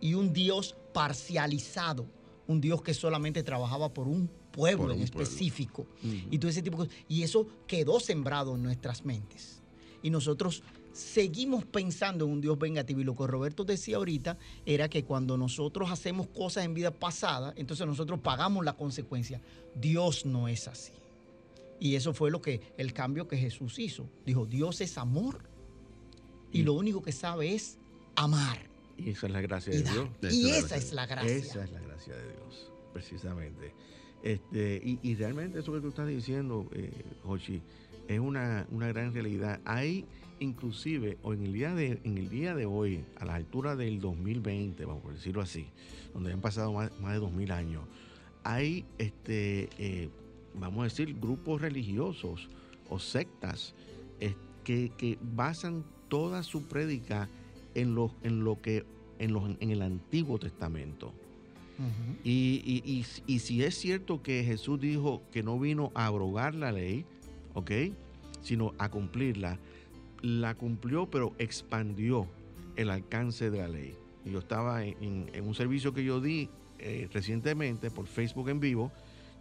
[0.00, 2.06] y un Dios parcializado,
[2.46, 5.22] un Dios que solamente trabajaba por un pueblo Por en pueblo.
[5.22, 5.86] específico
[6.30, 7.04] y todo ese tipo de cosas.
[7.08, 9.62] Y eso quedó sembrado en nuestras mentes.
[10.02, 10.62] Y nosotros
[10.92, 13.00] seguimos pensando en un Dios vengativo.
[13.00, 17.54] Y lo que Roberto decía ahorita era que cuando nosotros hacemos cosas en vida pasada,
[17.56, 19.40] entonces nosotros pagamos la consecuencia.
[19.74, 20.92] Dios no es así.
[21.84, 24.08] Y eso fue lo que el cambio que Jesús hizo.
[24.24, 25.40] Dijo, Dios es amor
[26.52, 27.76] y Y- lo único que sabe es
[28.14, 28.58] amar.
[28.96, 29.82] Y esa es la gracia de.
[29.82, 30.08] Dios.
[30.22, 30.84] Esa Y es la esa gracia.
[30.84, 31.36] es la gracia.
[31.36, 33.74] Esa es la gracia de Dios, precisamente.
[34.22, 36.92] Este, y, y realmente eso que tú estás diciendo, eh,
[38.06, 39.60] es una, una gran realidad.
[39.64, 40.04] Hay
[40.38, 44.00] inclusive, o en el, día de, en el día de hoy, a la altura del
[44.00, 45.66] 2020, vamos a decirlo así,
[46.14, 47.82] donde han pasado más, más de 2000 años,
[48.44, 50.10] hay, este, eh,
[50.54, 52.48] vamos a decir, grupos religiosos
[52.88, 53.74] o sectas
[54.20, 54.34] eh,
[54.64, 57.28] que, que basan toda su prédica
[57.74, 58.84] en lo, en lo que
[59.18, 61.12] en, los, en el Antiguo Testamento.
[62.22, 66.54] Y, y- y- y si es cierto que Jesús dijo que no vino a abrogar
[66.54, 67.04] la ley,
[67.54, 67.70] ¿ok?
[68.42, 69.58] Sino a cumplirla,
[70.20, 72.28] la cumplió, pero expandió
[72.76, 73.94] el alcance de la ley.
[74.24, 76.48] Yo estaba en, en- en un servicio que yo di
[76.78, 78.92] eh, recientemente por Facebook en vivo,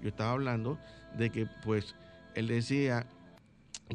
[0.02, 0.80] yo estaba hablando
[1.18, 1.96] de que pues
[2.36, 3.08] él decía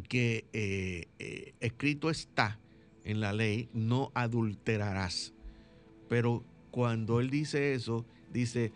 [0.08, 2.58] que eh, eh, escrito está
[3.04, 5.32] en la ley, no adulterarás.
[6.08, 8.72] Pero cuando él dice eso, dice,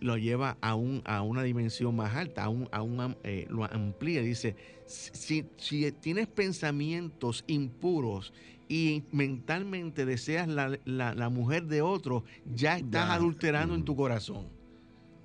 [0.00, 3.64] lo lleva a, un, a una dimensión más alta, a un, a un, eh, lo
[3.64, 4.22] amplía.
[4.22, 8.32] Dice, si, si tienes pensamientos impuros
[8.68, 12.24] y mentalmente deseas la, la- la mujer de otro,
[12.54, 13.84] ya estás Ya, adulterando en mm.
[13.84, 14.46] tu corazón.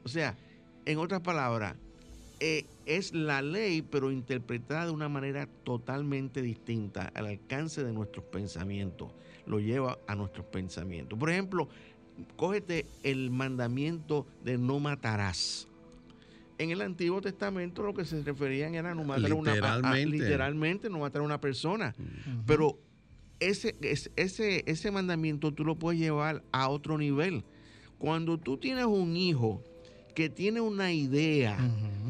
[0.03, 0.37] O sea,
[0.85, 1.75] en otras palabras,
[2.45, 8.25] eh, es la ley, pero interpretada de una manera totalmente distinta al alcance de nuestros
[8.25, 9.11] pensamientos.
[9.45, 11.17] Lo lleva a nuestros pensamientos.
[11.17, 11.69] Por ejemplo,
[12.35, 15.69] cógete el mandamiento de no matarás.
[16.57, 19.57] En el Antiguo Testamento lo que se referían era no matar a una a- a-
[19.77, 20.17] Literalmente.
[20.17, 21.95] literalmente no matar a una persona.
[22.45, 22.77] Pero
[23.39, 27.43] ese, es- ese, ese mandamiento tú lo puedes llevar a otro nivel.
[27.99, 29.63] Cuando tú tienes un hijo
[30.13, 31.57] que tiene una idea.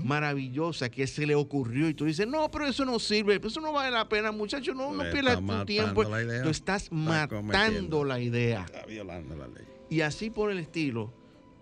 [0.03, 3.71] Maravillosa que se le ocurrió y tú dices, no, pero eso no sirve, eso no
[3.71, 6.03] vale la pena, muchacho, no, no pierdas tu tiempo.
[6.03, 8.65] Tú estás Está matando la idea.
[8.65, 9.63] Está violando la ley.
[9.89, 11.13] Y así por el estilo,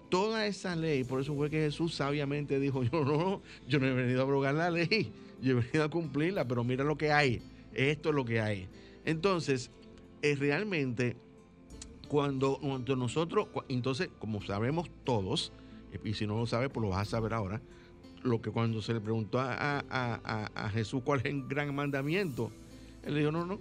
[0.10, 3.94] toda esa ley, por eso fue que Jesús sabiamente dijo, yo no, yo no he
[3.94, 5.12] venido a abrogar la ley,
[5.42, 7.42] yo he venido a cumplirla, pero mira lo que hay,
[7.74, 8.68] esto es lo que hay.
[9.06, 9.72] Entonces,
[10.22, 11.16] es realmente
[12.08, 15.52] cuando, cuando nosotros, entonces, como sabemos todos,
[16.04, 17.62] y si no lo sabes, pues lo vas a saber ahora,
[18.24, 22.52] lo que cuando se le preguntó a, a- a- Jesús cuál es el gran mandamiento,
[23.04, 23.60] él le dijo, no, no,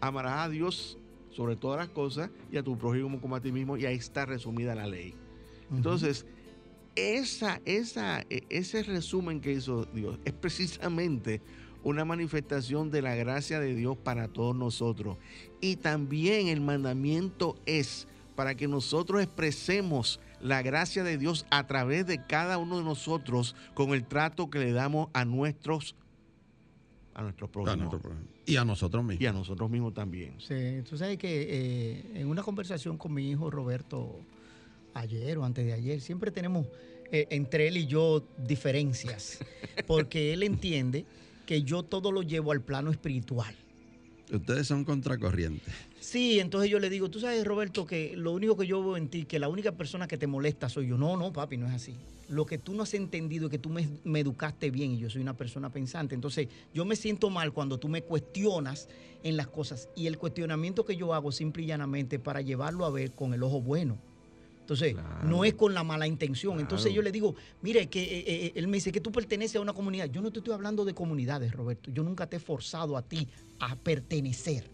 [0.00, 0.98] amarás a Dios
[1.30, 4.26] sobre todas las cosas y a tu prójimo como a ti mismo, y ahí está
[4.26, 5.14] resumida la ley.
[5.72, 6.26] Entonces,
[6.96, 11.40] esa, esa, e- ese resumen que hizo Dios es precisamente
[11.82, 15.18] una manifestación de la gracia de Dios para todos nosotros.
[15.60, 22.06] Y también el mandamiento es para que nosotros expresemos la gracia de Dios a través
[22.06, 25.96] de cada uno de nosotros con el trato que le damos a nuestros
[27.14, 28.28] a nuestros A prójimos nuestro prójimo.
[28.44, 29.22] Y a nosotros mismos.
[29.22, 30.34] y a nosotros mismos también.
[30.40, 34.20] Sí, tú sabes que eh, en una conversación con mi hijo Roberto
[34.92, 36.66] ayer o antes de ayer, siempre tenemos
[37.10, 39.38] eh, entre él y yo diferencias,
[39.86, 41.06] porque él entiende
[41.46, 43.54] que yo todo lo llevo al plano espiritual.
[44.32, 45.72] Ustedes son contracorrientes.
[46.00, 49.08] Sí, entonces yo le digo, tú sabes, Roberto, que lo único que yo veo en
[49.08, 50.98] ti, que la única persona que te molesta soy yo.
[50.98, 51.94] No, no, papi, no es así.
[52.28, 55.10] Lo que tú no has entendido es que tú me, me educaste bien y yo
[55.10, 56.14] soy una persona pensante.
[56.14, 58.88] Entonces, yo me siento mal cuando tú me cuestionas
[59.22, 59.88] en las cosas.
[59.94, 63.42] Y el cuestionamiento que yo hago simple y llanamente para llevarlo a ver con el
[63.42, 63.98] ojo bueno.
[64.64, 65.28] Entonces, Claro.
[65.28, 66.58] no es con la mala intención.
[66.58, 69.60] Entonces yo le digo, mire, que eh, eh, él me dice que tú perteneces a
[69.60, 70.06] una comunidad.
[70.06, 71.90] Yo no te estoy hablando de comunidades, Roberto.
[71.90, 73.28] Yo nunca te he forzado a ti
[73.60, 74.73] a pertenecer.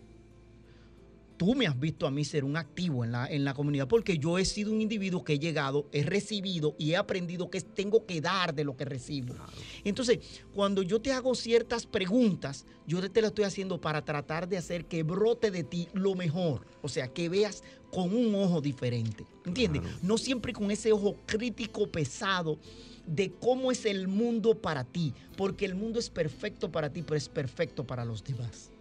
[1.41, 4.19] Tú me has visto a mí ser un activo en la, en la comunidad porque
[4.19, 8.05] yo he sido un individuo que he llegado, he recibido y he aprendido que tengo
[8.05, 9.35] que dar de lo que recibo.
[9.83, 10.19] Entonces,
[10.53, 14.85] cuando yo te hago ciertas preguntas, yo te las estoy haciendo para tratar de hacer
[14.85, 16.67] que brote de ti lo mejor.
[16.83, 19.25] O sea, que veas con un ojo diferente.
[19.47, 19.81] ¿Entiendes?
[19.81, 19.97] Claro.
[20.03, 22.59] No siempre con ese ojo crítico pesado
[23.07, 25.15] de cómo es el mundo para ti.
[25.39, 28.73] Porque el mundo es perfecto para ti, pero es perfecto para los demás.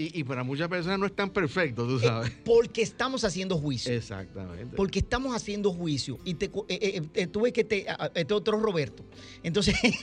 [0.00, 2.30] Y, y para muchas personas no es tan perfecto, tú sabes.
[2.30, 3.92] Eh, porque estamos haciendo juicio.
[3.92, 4.74] Exactamente.
[4.74, 6.18] Porque estamos haciendo juicio.
[6.24, 7.84] Y te, co- eh, eh, eh, tú ves que te,
[8.14, 9.04] este otro Roberto.
[9.42, 9.74] Entonces,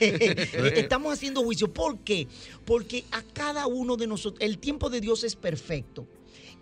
[0.76, 1.72] estamos haciendo juicio.
[1.72, 2.28] ¿Por qué?
[2.64, 6.06] Porque a cada uno de nosotros, el tiempo de Dios es perfecto.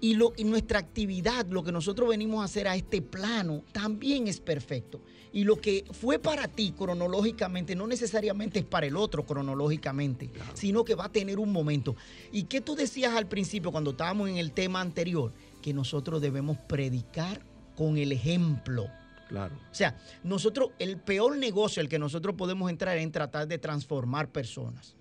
[0.01, 4.29] Y, lo, y nuestra actividad, lo que nosotros venimos a hacer a este plano, también
[4.29, 5.01] es perfecto.
[5.33, 10.85] Y lo que fue para ti cronológicamente, no necesariamente es para el otro cronológicamente, sino
[10.85, 11.97] que va a tener un momento.
[12.33, 15.33] ¿Y qué tú decías al principio cuando estábamos en el tema anterior?
[15.61, 17.43] Que nosotros debemos predicar
[17.75, 18.87] con el ejemplo.
[19.29, 19.57] Claro.
[19.71, 23.59] O sea, nosotros, el peor negocio al que nosotros podemos entrar es en tratar de
[23.59, 24.95] transformar personas.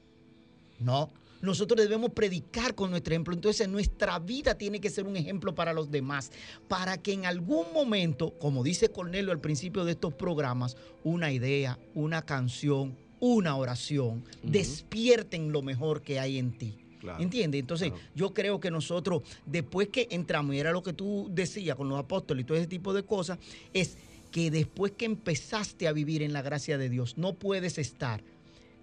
[0.80, 1.12] No.
[1.46, 3.34] Nosotros debemos predicar con nuestro ejemplo.
[3.34, 6.32] Entonces, nuestra vida tiene que ser un ejemplo para los demás.
[6.68, 11.80] Para que en algún momento, como dice Cornelio al principio de estos programas, una idea,
[11.94, 16.78] una canción, una oración, despierten lo mejor que hay en ti.
[17.00, 17.22] Claro.
[17.22, 17.60] ¿Entiendes?
[17.60, 18.04] Entonces, Claro.
[18.16, 22.00] yo creo que nosotros, después que entramos, y era lo que tú decías con los
[22.00, 23.38] apóstoles y todo ese tipo de cosas,
[23.74, 23.98] es
[24.32, 28.24] que después que empezaste a vivir en la gracia de Dios, no puedes estar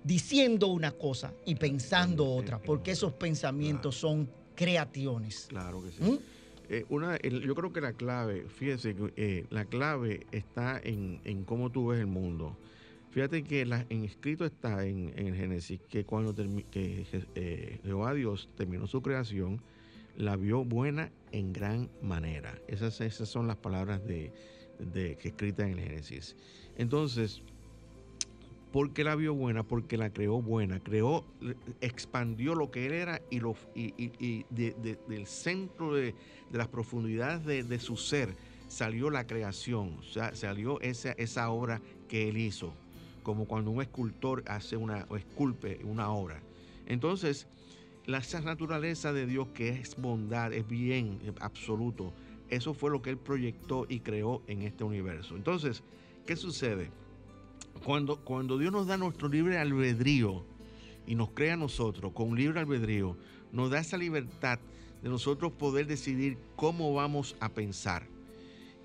[0.04, 5.46] diciendo una cosa y pensando otra, porque esos pensamientos son creaciones.
[5.48, 6.02] Claro que sí.
[6.02, 6.18] ¿Mm?
[6.68, 11.70] Eh, una, yo creo que la clave, fíjese eh, la clave está en, en cómo
[11.70, 12.56] tú ves el mundo.
[13.10, 17.78] Fíjate que la- en escrito está en, en el Génesis que cuando termi- que, eh,
[17.84, 19.60] Jehová Dios terminó su creación,
[20.16, 22.58] la vio buena en gran manera.
[22.68, 24.32] Esas, esas son las palabras de,
[24.78, 26.36] de- que escritas en el Génesis.
[26.76, 27.42] Entonces,
[28.72, 29.62] ¿por qué la vio buena?
[29.62, 31.24] Porque la creó buena, creó,
[31.80, 36.14] expandió lo que él era y, lo, y, y- y de- de- del centro de,
[36.50, 38.34] de las profundidades de, su ser
[38.68, 39.98] salió la creación,
[40.32, 42.72] salió esa, esa obra que él hizo,
[43.22, 46.40] como cuando un escultor hace una, o esculpe una obra.
[46.86, 47.46] Entonces,
[48.06, 52.14] la, esa naturaleza de Dios que es bondad, es bien absoluto,
[52.48, 55.36] eso fue lo que él proyectó y creó en este universo.
[55.36, 55.82] Entonces,
[56.26, 56.90] ¿qué sucede?
[57.84, 60.44] Cuando, cuando Dios nos da nuestro libre albedrío
[61.06, 63.16] y nos crea a nosotros con libre albedrío,
[63.52, 64.58] nos da esa libertad
[65.02, 68.06] de nosotros poder decidir cómo vamos a pensar.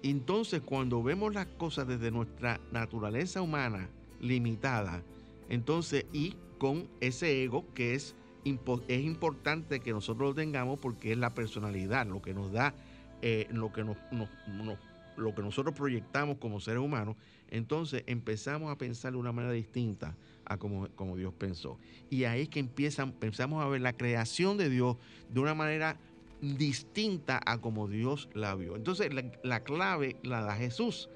[0.03, 5.03] Entonces, cuando vemos las cosas desde nuestra naturaleza humana limitada,
[5.49, 11.17] entonces, y con ese ego que es, es importante que nosotros lo tengamos porque es
[11.17, 12.73] la personalidad, lo que nos da,
[13.21, 17.15] eh, lo que nosotros proyectamos como seres humanos,
[17.49, 20.87] entonces empezamos a pensar de una manera distinta a como,
[21.17, 21.77] Dios pensó.
[22.09, 24.97] Y ahí es que empiezan, empezamos a ver la creación de Dios
[25.29, 25.97] de una manera
[26.41, 28.75] distinta a como Dios la vio.
[28.75, 31.09] Entonces la, la clave la da Jesús.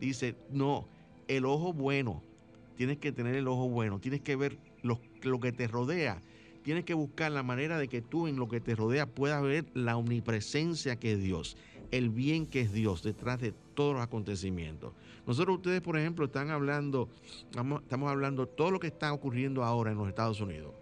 [0.00, 0.86] Dice, no,
[1.28, 2.22] el ojo bueno,
[2.76, 6.22] tienes que tener el ojo bueno, tienes que ver lo que te rodea,
[6.64, 9.66] tienes que buscar la manera de que tú en lo que te rodea puedas ver
[9.74, 11.56] la omnipresencia que es Dios,
[11.90, 14.92] el bien que es Dios detrás de todos los acontecimientos.
[15.26, 17.08] Nosotros ustedes, por ejemplo, están hablando,
[17.50, 20.72] estamos, hablando todo lo que está ocurriendo ahora en los Estados Unidos.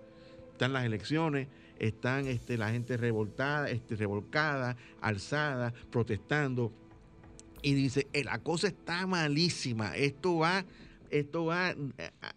[0.52, 6.72] Están las elecciones, están este, la gente revoltada, este, revolcada, alzada, protestando.
[7.60, 10.64] Y dice, "Eh, la cosa está malísima, esto va,
[11.10, 11.74] esto va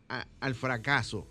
[0.09, 1.27] a- al fracaso.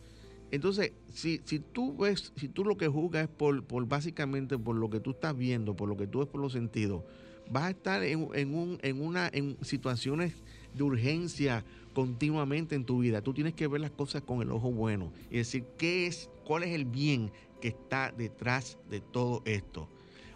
[0.55, 4.77] Entonces, si, si tú ves, si tú lo que juzgas es por, por básicamente por
[4.77, 7.03] lo que tú estás viendo, por lo que tú ves por los sentidos,
[7.51, 8.21] vas a estar en,
[8.55, 10.33] un, en una, en situaciones
[10.73, 13.21] de urgencia continuamente en tu vida.
[13.21, 16.63] Tú tienes que ver las cosas con el ojo bueno y decir qué es, cuál
[16.63, 19.89] es el bien que está detrás de todo esto.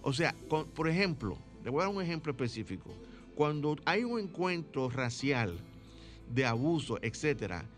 [0.02, 0.34] O sea,
[0.74, 2.90] por ejemplo, le voy a dar un ejemplo específico.
[3.36, 5.60] Cuando hay un encuentro racial
[6.34, 7.68] de abuso, etcétera,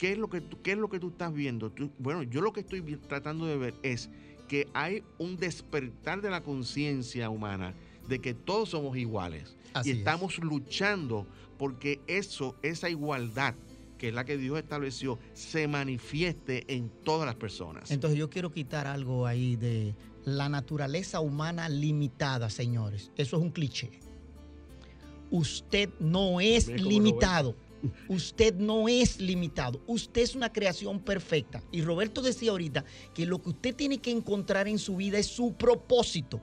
[0.00, 1.70] ¿qué es lo que tú, qué es lo que tú estás viendo?
[1.70, 4.08] Tú- bueno, yo lo que estoy tratando de ver es
[4.48, 7.74] que hay un despertar de la conciencia humana
[8.08, 9.98] de que todos somos iguales Así y es.
[9.98, 11.26] estamos luchando
[11.58, 13.54] porque eso, esa igualdad
[13.98, 17.90] que es la que Dios estableció, se manifieste en todas las personas.
[17.90, 19.94] Entonces yo quiero quitar algo ahí de
[20.24, 23.12] la naturaleza humana limitada, señores.
[23.18, 23.90] Eso es un cliché.
[25.30, 27.54] Usted no es limitado.
[28.08, 29.80] Usted no es limitado.
[29.86, 31.62] Usted es una creación perfecta.
[31.72, 35.26] Y Roberto decía ahorita que lo que usted tiene que encontrar en su vida es
[35.26, 36.40] su propósito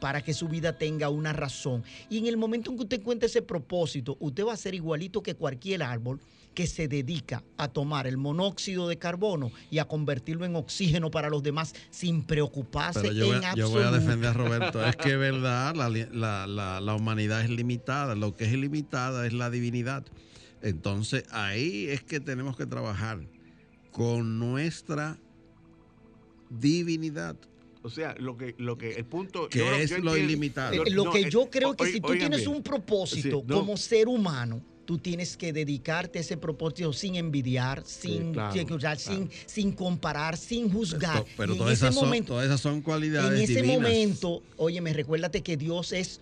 [0.00, 1.82] para que su vida tenga una razón.
[2.10, 5.22] Y en el momento en que usted encuentre ese propósito, usted va a ser igualito
[5.22, 6.20] que cualquier árbol
[6.54, 11.28] que se dedica a tomar el monóxido de carbono y a convertirlo en oxígeno para
[11.28, 14.06] los demás sin preocuparse Pero yo voy, en a- yo voy a absoluto.
[14.06, 14.86] defender a Roberto.
[14.86, 18.14] Es que es verdad, la, li- la- la- la humanidad es limitada.
[18.14, 20.04] Lo que es ilimitada es la divinidad.
[20.66, 23.20] Entonces ahí es que tenemos que trabajar
[23.92, 25.18] con nuestra
[26.50, 27.36] divinidad.
[27.82, 29.48] O sea, lo que, lo que, el punto.
[29.48, 30.72] Que yo es yo lo entiendo- ilimitado.
[30.72, 32.50] Eh, yo- lo no, que eh, yo creo o- que si tú tienes bien.
[32.56, 33.54] un propósito Sí, no.
[33.58, 38.72] como ser humano, tú tienes que dedicarte a ese propósito sin envidiar, sin, claro, sin,
[38.72, 41.22] o sea, sin, sin comparar, sin juzgar.
[41.24, 43.78] Pero, pero todas, ese esas son, momento, todas esas son cualidades en ese divinas.
[43.82, 46.20] momento, óyeme, recuérdate que Dios es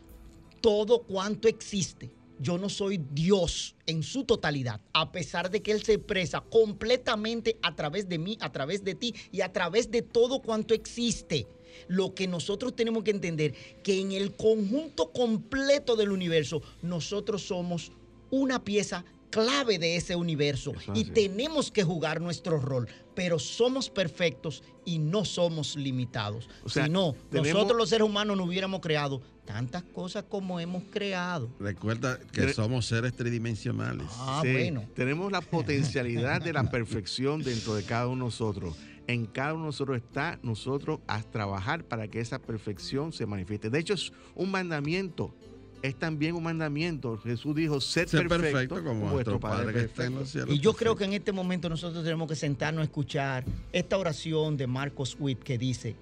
[0.60, 2.10] todo cuanto existe.
[2.44, 7.56] Yo no soy Dios en su totalidad, a pesar de que Él se expresa completamente
[7.62, 11.46] a través de mí, a través de ti y a través de todo cuanto existe.
[11.88, 17.90] Lo que nosotros tenemos que entender, que en el conjunto completo del universo, nosotros somos
[18.30, 22.86] una pieza clave de ese universo y tenemos que jugar nuestro rol,
[23.16, 26.48] pero somos perfectos y no somos limitados.
[26.62, 30.58] O sea, si no, tenemos- nosotros los seres humanos no hubiéramos creado tantas cosas como
[30.60, 31.48] hemos creado.
[31.60, 34.06] Recuerda que somos seres tridimensionales.
[34.18, 34.84] Ah, Sí, bueno.
[34.94, 38.76] Tenemos la potencialidad de la perfección dentro de cada uno de nosotros.
[39.06, 43.68] En cada uno de nosotros está nosotros a trabajar para que esa perfección se manifieste.
[43.70, 45.34] De hecho, es un mandamiento.
[45.82, 47.18] Es también un mandamiento.
[47.18, 50.48] Jesús dijo, ser Ser perfecto, perfecto como vuestro Padre que está en los cielos.
[50.48, 50.78] Y yo perfecto.
[50.78, 55.14] creo que en este momento nosotros tenemos que sentarnos a escuchar esta oración de Marcos
[55.20, 55.94] Witt que dice,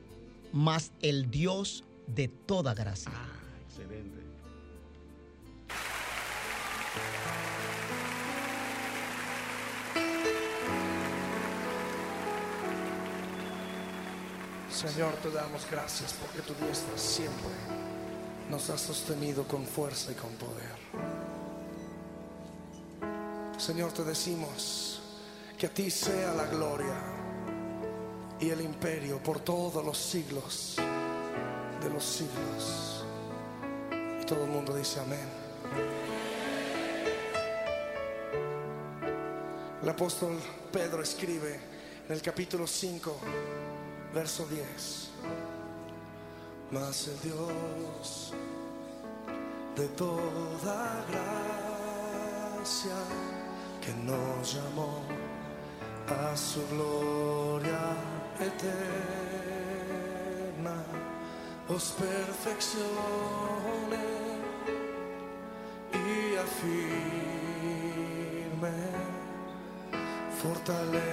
[0.52, 3.12] más el Dios de toda gracia.
[3.14, 3.28] Ah,
[3.66, 4.22] excelente.
[14.70, 17.50] Señor, te damos gracias porque tu diestra siempre
[18.50, 20.82] nos ha sostenido con fuerza y con poder.
[23.58, 25.00] Señor, te decimos
[25.56, 26.98] que a ti sea la gloria
[28.40, 30.76] y el imperio por todos los siglos
[31.82, 33.04] de los siglos.
[34.20, 35.42] Y todo el mundo dice amén.
[39.82, 40.38] El apóstol
[40.72, 41.58] Pedro escribe
[42.06, 43.16] en el capítulo 5,
[44.14, 45.10] verso 10.
[46.70, 48.32] Mas el Dios
[49.76, 52.96] de toda gracia
[53.84, 55.02] que nos llamó
[56.08, 57.96] a su gloria
[58.38, 59.31] eterna,
[61.74, 62.82] os perfeccione
[65.92, 66.76] y afirme,
[70.42, 71.11] fortalezca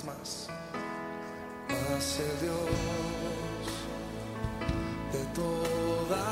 [0.00, 0.48] vez más.
[1.68, 2.00] El
[2.40, 2.70] Dios
[5.12, 6.24] de toda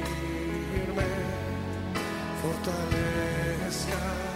[2.42, 4.27] fortalezca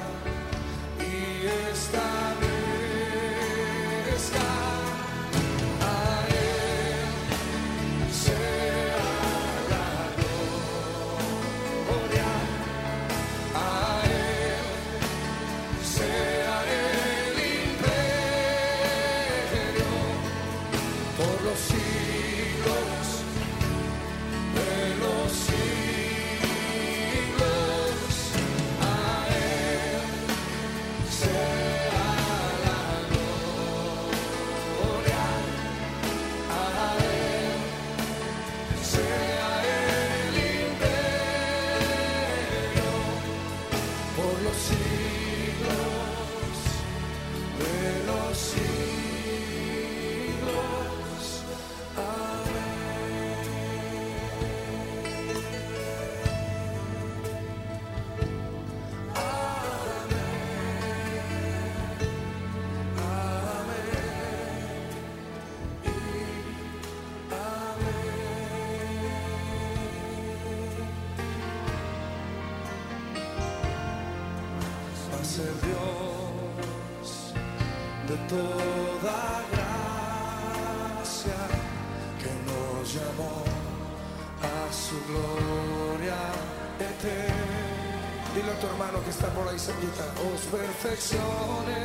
[90.82, 91.80] perfeccione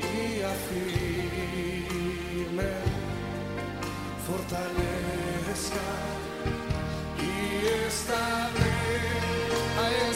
[0.00, 1.82] y afirme,
[4.26, 5.88] fortalezca
[7.20, 8.70] y estable.
[9.78, 10.14] A Él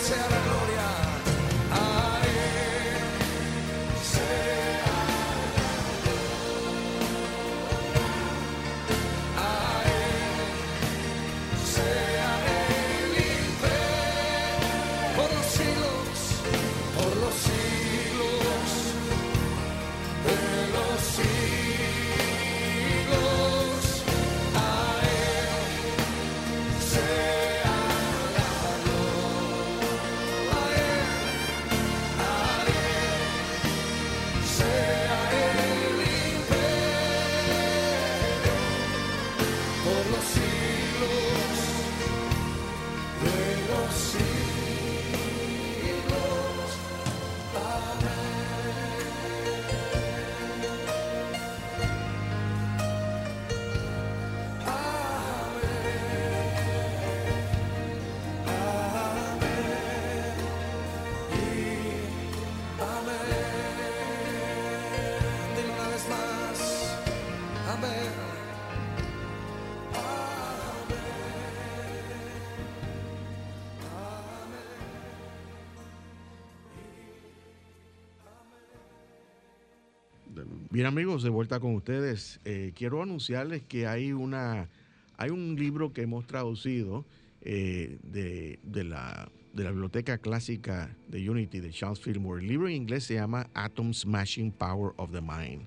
[80.83, 82.41] Bien amigos, de vuelta con ustedes.
[82.45, 84.69] Eh, quiero anunciarles que hay una
[85.17, 87.05] hay un libro que hemos traducido
[87.43, 92.43] eh, de, de la, de la biblioteca clásica de Unity de Charles Fillmore.
[92.43, 95.63] El libro en inglés se llama Atom Smashing Power of the Mind.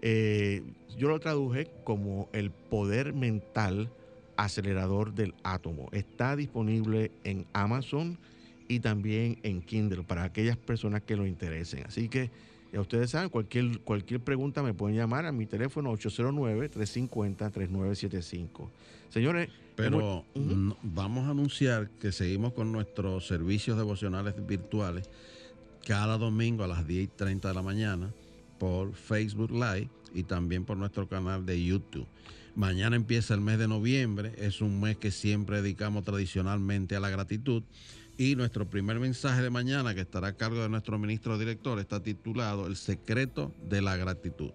[0.00, 0.62] Eh,
[0.96, 3.92] yo lo traduje como el poder mental
[4.38, 5.90] acelerador del átomo.
[5.92, 8.16] Está disponible en Amazon
[8.68, 11.84] y también en Kindle para aquellas personas que lo interesen.
[11.84, 12.30] Así que
[12.72, 18.68] ya ustedes saben, cualquier, cualquier pregunta me pueden llamar a mi teléfono 809-350-3975.
[19.08, 20.54] Señores, Pero hemos- Ujú.
[20.56, 25.08] no- vamos a anunciar que seguimos con nuestros servicios devocionales virtuales
[25.86, 28.12] cada domingo a las 10 y 30 de la mañana
[28.58, 32.06] por Facebook Live y también por nuestro canal de YouTube.
[32.54, 37.08] Mañana empieza el mes de noviembre, es un mes que siempre dedicamos tradicionalmente a la
[37.08, 37.62] gratitud
[38.20, 42.02] y nuestro primer mensaje de mañana, que estará a cargo de nuestro ministro director, está
[42.02, 44.50] titulado El secreto de la gratitud.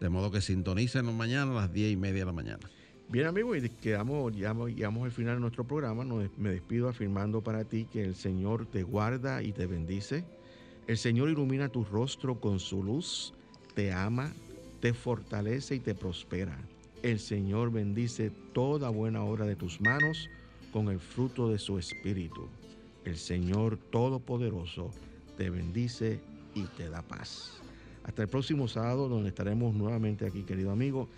[0.00, 2.70] De modo que sintonícenos mañana a las 10 y media de la mañana.
[3.10, 6.02] Bien, amigos, y quedamos, llegamos, llegamos al final de nuestro programa.
[6.38, 10.24] Me despido afirmando para ti que el Señor te guarda y te bendice.
[10.86, 13.34] El Señor ilumina tu rostro con su luz,
[13.74, 14.32] te ama,
[14.80, 16.56] te fortalece y te prospera.
[17.02, 20.30] El Señor bendice toda buena obra de tus manos
[20.72, 22.48] con el fruto de su espíritu.
[23.04, 24.90] El Señor Todopoderoso
[25.36, 26.20] te bendice
[26.54, 27.60] y te da paz.
[28.04, 31.08] Hasta el próximo sábado, donde estaremos nuevamente aquí, querido amigo,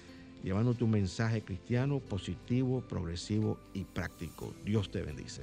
[0.42, 4.52] llevándote un mensaje cristiano positivo, progresivo y práctico.
[4.64, 5.42] Dios te bendice.